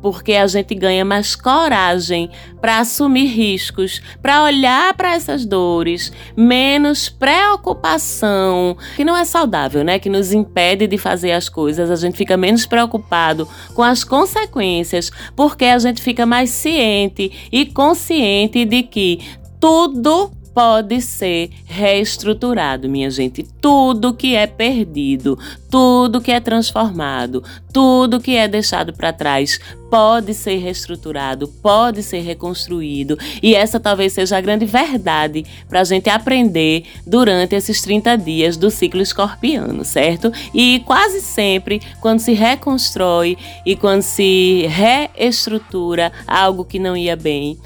porque 0.02 0.34
a 0.34 0.48
gente 0.48 0.74
ganha 0.76 1.04
mais 1.04 1.36
coragem 1.36 2.30
para 2.62 2.80
assumir 2.80 3.28
riscos, 3.28 4.02
para 4.22 4.44
olhar 4.44 4.94
para 4.96 5.14
essas 5.14 5.46
dores, 5.46 6.12
menos 6.36 7.10
preocupação, 7.10 8.78
que 8.96 9.04
não 9.04 9.16
é 9.16 9.26
saudável, 9.26 9.84
né? 9.84 10.00
Que 10.00 10.10
nos 10.10 10.32
impede 10.32 10.88
de 10.88 10.98
fazer 10.98 11.32
as 11.32 11.50
coisas. 11.50 11.90
A 11.90 11.96
gente 11.96 12.18
fica 12.18 12.38
menos 12.38 12.66
preocupado 12.66 13.48
com 13.74 13.84
as 13.84 14.04
consequências, 14.04 15.12
porque 15.36 15.66
a 15.66 15.80
gente 15.80 16.02
fica 16.02 16.26
mais 16.26 16.50
ciente 16.50 17.32
e 17.52 17.66
consciente 17.66 18.66
de 18.66 18.84
que 18.84 19.20
tudo 19.60 20.32
pode 20.58 21.02
ser 21.02 21.52
reestruturado, 21.66 22.90
minha 22.90 23.12
gente. 23.12 23.44
Tudo 23.62 24.12
que 24.12 24.36
é 24.36 24.48
perdido, 24.48 25.38
tudo 25.70 26.20
que 26.20 26.32
é 26.32 26.40
transformado, 26.40 27.44
tudo 27.72 28.20
que 28.20 28.36
é 28.36 28.48
deixado 28.48 28.92
para 28.92 29.14
trás 29.14 29.60
pode 29.92 30.34
ser 30.34 30.58
reestruturado, 30.58 31.48
pode 31.62 32.02
ser 32.02 32.22
reconstruído. 32.22 33.20
E 33.44 33.54
essa 33.54 33.80
talvez 33.80 34.14
seja 34.14 34.36
a 34.36 34.42
grande 34.42 34.66
verdade 34.66 35.46
para 35.70 35.82
a 35.82 35.84
gente 35.84 36.10
aprender 36.10 36.86
durante 37.06 37.54
esses 37.54 37.80
30 37.80 38.18
dias 38.18 38.58
do 38.58 38.72
ciclo 38.72 39.00
escorpiano, 39.00 39.86
certo? 39.86 40.32
E 40.56 40.82
quase 40.88 41.22
sempre, 41.22 41.80
quando 42.02 42.18
se 42.18 42.34
reconstrói 42.34 43.38
e 43.64 43.76
quando 43.76 44.02
se 44.02 44.66
reestrutura 44.66 46.12
algo 46.26 46.66
que 46.66 46.80
não 46.80 46.98
ia 46.98 47.16
bem, 47.16 47.60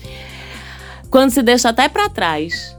quando 1.10 1.30
se 1.32 1.42
deixa 1.42 1.70
até 1.70 1.88
para 1.88 2.10
trás, 2.10 2.76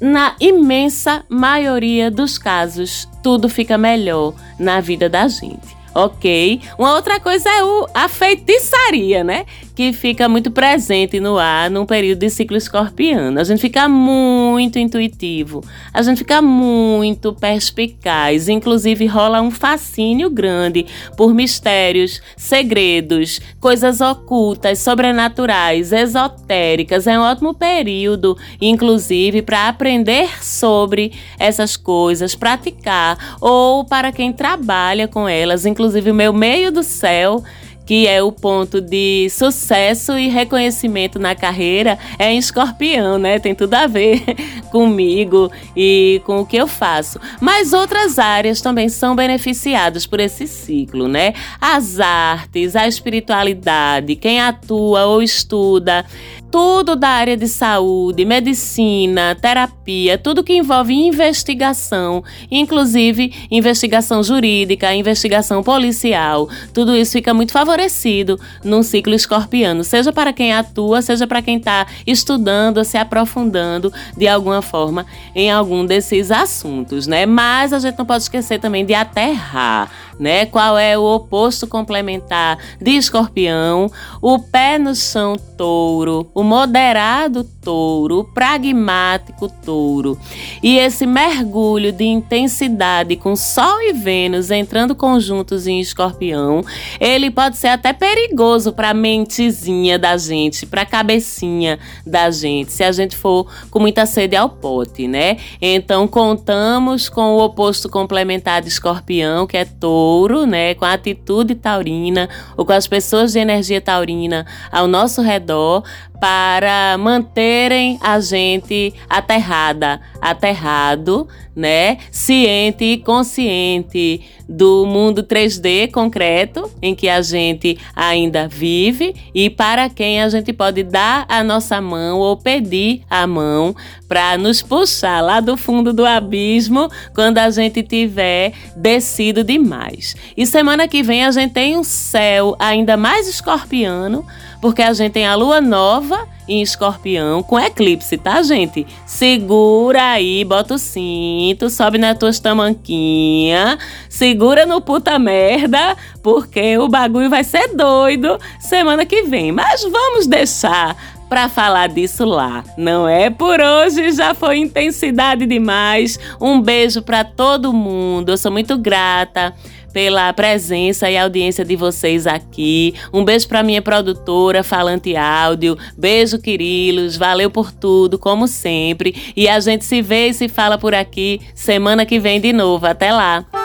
na 0.00 0.34
imensa 0.40 1.24
maioria 1.28 2.10
dos 2.10 2.38
casos, 2.38 3.08
tudo 3.22 3.48
fica 3.48 3.76
melhor 3.76 4.34
na 4.58 4.80
vida 4.80 5.08
da 5.08 5.28
gente 5.28 5.80
ok? 5.94 6.60
Uma 6.78 6.94
outra 6.94 7.18
coisa 7.20 7.48
é 7.50 7.64
o, 7.64 7.88
a 7.94 8.08
feitiçaria, 8.08 9.24
né? 9.24 9.44
Que 9.80 9.94
fica 9.94 10.28
muito 10.28 10.50
presente 10.50 11.18
no 11.20 11.38
ar 11.38 11.70
num 11.70 11.86
período 11.86 12.18
de 12.18 12.28
ciclo 12.28 12.54
escorpiano. 12.54 13.40
A 13.40 13.44
gente 13.44 13.62
fica 13.62 13.88
muito 13.88 14.78
intuitivo, 14.78 15.64
a 15.90 16.02
gente 16.02 16.18
fica 16.18 16.42
muito 16.42 17.32
perspicaz, 17.32 18.50
inclusive 18.50 19.06
rola 19.06 19.40
um 19.40 19.50
fascínio 19.50 20.28
grande 20.28 20.84
por 21.16 21.32
mistérios, 21.32 22.20
segredos, 22.36 23.40
coisas 23.58 24.02
ocultas, 24.02 24.80
sobrenaturais, 24.80 25.94
esotéricas. 25.94 27.06
É 27.06 27.18
um 27.18 27.22
ótimo 27.22 27.54
período, 27.54 28.36
inclusive, 28.60 29.40
para 29.40 29.66
aprender 29.66 30.44
sobre 30.44 31.12
essas 31.38 31.74
coisas, 31.74 32.34
praticar 32.34 33.38
ou 33.40 33.82
para 33.86 34.12
quem 34.12 34.30
trabalha 34.30 35.08
com 35.08 35.26
elas, 35.26 35.64
inclusive 35.64 36.10
o 36.10 36.14
meu 36.14 36.34
meio 36.34 36.70
do 36.70 36.82
céu 36.82 37.42
que 37.90 38.06
é 38.06 38.22
o 38.22 38.30
ponto 38.30 38.80
de 38.80 39.26
sucesso 39.30 40.16
e 40.16 40.28
reconhecimento 40.28 41.18
na 41.18 41.34
carreira, 41.34 41.98
é 42.20 42.30
em 42.30 42.38
escorpião, 42.38 43.18
né? 43.18 43.40
Tem 43.40 43.52
tudo 43.52 43.74
a 43.74 43.88
ver 43.88 44.22
comigo 44.70 45.50
e 45.74 46.22
com 46.24 46.38
o 46.38 46.46
que 46.46 46.56
eu 46.56 46.68
faço. 46.68 47.18
Mas 47.40 47.72
outras 47.72 48.16
áreas 48.16 48.60
também 48.60 48.88
são 48.88 49.16
beneficiadas 49.16 50.06
por 50.06 50.20
esse 50.20 50.46
ciclo, 50.46 51.08
né? 51.08 51.34
As 51.60 51.98
artes, 51.98 52.76
a 52.76 52.86
espiritualidade, 52.86 54.14
quem 54.14 54.40
atua 54.40 55.06
ou 55.06 55.20
estuda 55.20 56.06
tudo 56.50 56.96
da 56.96 57.08
área 57.08 57.36
de 57.36 57.46
saúde, 57.46 58.24
medicina, 58.24 59.36
terapia, 59.40 60.18
tudo 60.18 60.42
que 60.42 60.52
envolve 60.52 60.92
investigação, 60.92 62.24
inclusive 62.50 63.32
investigação 63.50 64.22
jurídica, 64.22 64.94
investigação 64.94 65.62
policial, 65.62 66.48
tudo 66.74 66.96
isso 66.96 67.12
fica 67.12 67.32
muito 67.32 67.52
favorecido 67.52 68.38
num 68.64 68.82
ciclo 68.82 69.14
escorpiano, 69.14 69.84
seja 69.84 70.12
para 70.12 70.32
quem 70.32 70.52
atua, 70.52 71.02
seja 71.02 71.26
para 71.26 71.40
quem 71.40 71.58
está 71.58 71.86
estudando, 72.06 72.84
se 72.84 72.98
aprofundando 72.98 73.92
de 74.16 74.26
alguma 74.26 74.60
forma 74.60 75.06
em 75.34 75.50
algum 75.50 75.86
desses 75.86 76.30
assuntos, 76.30 77.06
né? 77.06 77.26
Mas 77.26 77.72
a 77.72 77.78
gente 77.78 77.98
não 77.98 78.06
pode 78.06 78.24
esquecer 78.24 78.58
também 78.58 78.84
de 78.84 78.94
aterrar, 78.94 79.90
né? 80.20 80.46
Qual 80.46 80.78
é 80.78 80.96
o 80.96 81.02
oposto 81.02 81.66
complementar 81.66 82.58
de 82.80 82.90
escorpião? 82.92 83.90
O 84.20 84.38
pé 84.38 84.78
no 84.78 84.94
chão 84.94 85.36
touro, 85.56 86.30
o 86.34 86.42
moderado 86.42 87.42
touro, 87.60 88.24
pragmático 88.24 89.48
touro. 89.64 90.18
E 90.62 90.78
esse 90.78 91.06
mergulho 91.06 91.92
de 91.92 92.04
intensidade 92.04 93.16
com 93.16 93.36
Sol 93.36 93.80
e 93.82 93.92
Vênus 93.92 94.50
entrando 94.50 94.94
conjuntos 94.94 95.66
em 95.66 95.80
escorpião, 95.80 96.62
ele 96.98 97.30
pode 97.30 97.56
ser 97.56 97.68
até 97.68 97.92
perigoso 97.92 98.72
para 98.72 98.90
a 98.90 98.94
mentezinha 98.94 99.98
da 99.98 100.16
gente, 100.16 100.66
para 100.66 100.82
a 100.82 100.86
cabecinha 100.86 101.78
da 102.06 102.30
gente, 102.30 102.72
se 102.72 102.82
a 102.82 102.92
gente 102.92 103.16
for 103.16 103.46
com 103.70 103.78
muita 103.78 104.06
sede 104.06 104.36
ao 104.36 104.48
pote, 104.48 105.06
né? 105.06 105.36
Então 105.60 106.08
contamos 106.08 107.08
com 107.08 107.36
o 107.36 107.44
oposto 107.44 107.88
complementar 107.88 108.62
de 108.62 108.68
escorpião, 108.68 109.46
que 109.46 109.56
é 109.56 109.64
touro, 109.64 110.46
né? 110.46 110.74
Com 110.74 110.84
a 110.84 110.94
atitude 110.94 111.54
taurina 111.54 112.28
ou 112.56 112.64
com 112.64 112.72
as 112.72 112.86
pessoas 112.86 113.32
de 113.32 113.38
energia 113.38 113.80
taurina 113.80 114.46
ao 114.72 114.86
nosso 114.86 115.20
redor 115.20 115.82
para 116.20 116.96
manterem 116.98 117.98
a 118.02 118.20
gente 118.20 118.92
aterrada, 119.08 120.00
aterrado, 120.20 121.26
né? 121.56 121.96
Ciente 122.10 122.84
e 122.84 122.98
consciente 122.98 124.20
do 124.48 124.84
mundo 124.84 125.22
3D 125.22 125.90
concreto 125.90 126.70
em 126.82 126.94
que 126.94 127.08
a 127.08 127.22
gente 127.22 127.78
ainda 127.96 128.46
vive 128.46 129.14
e 129.34 129.48
para 129.48 129.88
quem 129.88 130.20
a 130.20 130.28
gente 130.28 130.52
pode 130.52 130.82
dar 130.82 131.24
a 131.28 131.42
nossa 131.42 131.80
mão 131.80 132.18
ou 132.18 132.36
pedir 132.36 133.02
a 133.08 133.26
mão 133.26 133.74
para 134.08 134.36
nos 134.36 134.60
puxar 134.60 135.20
lá 135.20 135.40
do 135.40 135.56
fundo 135.56 135.92
do 135.92 136.04
abismo 136.04 136.90
quando 137.14 137.38
a 137.38 137.48
gente 137.50 137.82
tiver 137.82 138.52
descido 138.76 139.42
demais. 139.44 140.16
E 140.36 140.44
semana 140.44 140.88
que 140.88 141.02
vem 141.02 141.24
a 141.24 141.30
gente 141.30 141.52
tem 141.52 141.78
um 141.78 141.84
céu 141.84 142.56
ainda 142.58 142.96
mais 142.96 143.28
escorpiano 143.28 144.26
porque 144.60 144.82
a 144.82 144.92
gente 144.92 145.12
tem 145.12 145.26
a 145.26 145.34
lua 145.34 145.60
nova 145.60 146.28
em 146.46 146.60
escorpião 146.60 147.42
com 147.42 147.58
eclipse, 147.58 148.18
tá, 148.18 148.42
gente? 148.42 148.86
Segura 149.06 150.12
aí, 150.12 150.44
bota 150.44 150.74
o 150.74 150.78
cinto, 150.78 151.70
sobe 151.70 151.96
nas 151.96 152.18
tuas 152.18 152.38
tamanquinhas, 152.40 153.78
segura 154.08 154.66
no 154.66 154.80
puta 154.80 155.18
merda, 155.18 155.96
porque 156.22 156.76
o 156.76 156.88
bagulho 156.88 157.30
vai 157.30 157.44
ser 157.44 157.68
doido 157.74 158.38
semana 158.58 159.06
que 159.06 159.22
vem. 159.22 159.52
Mas 159.52 159.82
vamos 159.82 160.26
deixar 160.26 160.96
para 161.30 161.48
falar 161.48 161.86
disso 161.88 162.24
lá. 162.24 162.64
Não 162.76 163.08
é 163.08 163.30
por 163.30 163.60
hoje, 163.60 164.10
já 164.10 164.34
foi 164.34 164.58
intensidade 164.58 165.46
demais. 165.46 166.18
Um 166.40 166.60
beijo 166.60 167.00
para 167.02 167.22
todo 167.22 167.72
mundo. 167.72 168.30
Eu 168.32 168.36
sou 168.36 168.50
muito 168.50 168.76
grata 168.76 169.54
pela 169.92 170.32
presença 170.32 171.10
e 171.10 171.16
audiência 171.16 171.64
de 171.64 171.76
vocês 171.76 172.26
aqui. 172.26 172.94
Um 173.12 173.24
beijo 173.24 173.48
para 173.48 173.62
minha 173.62 173.82
produtora 173.82 174.62
Falante 174.62 175.16
Áudio. 175.16 175.76
Beijo, 175.96 176.38
Quirilos. 176.38 177.16
Valeu 177.16 177.50
por 177.50 177.72
tudo, 177.72 178.18
como 178.18 178.46
sempre. 178.48 179.32
E 179.36 179.48
a 179.48 179.58
gente 179.60 179.84
se 179.84 180.00
vê 180.02 180.28
e 180.28 180.34
se 180.34 180.48
fala 180.48 180.78
por 180.78 180.94
aqui 180.94 181.40
semana 181.54 182.06
que 182.06 182.18
vem 182.18 182.40
de 182.40 182.52
novo. 182.52 182.86
Até 182.86 183.12
lá. 183.12 183.59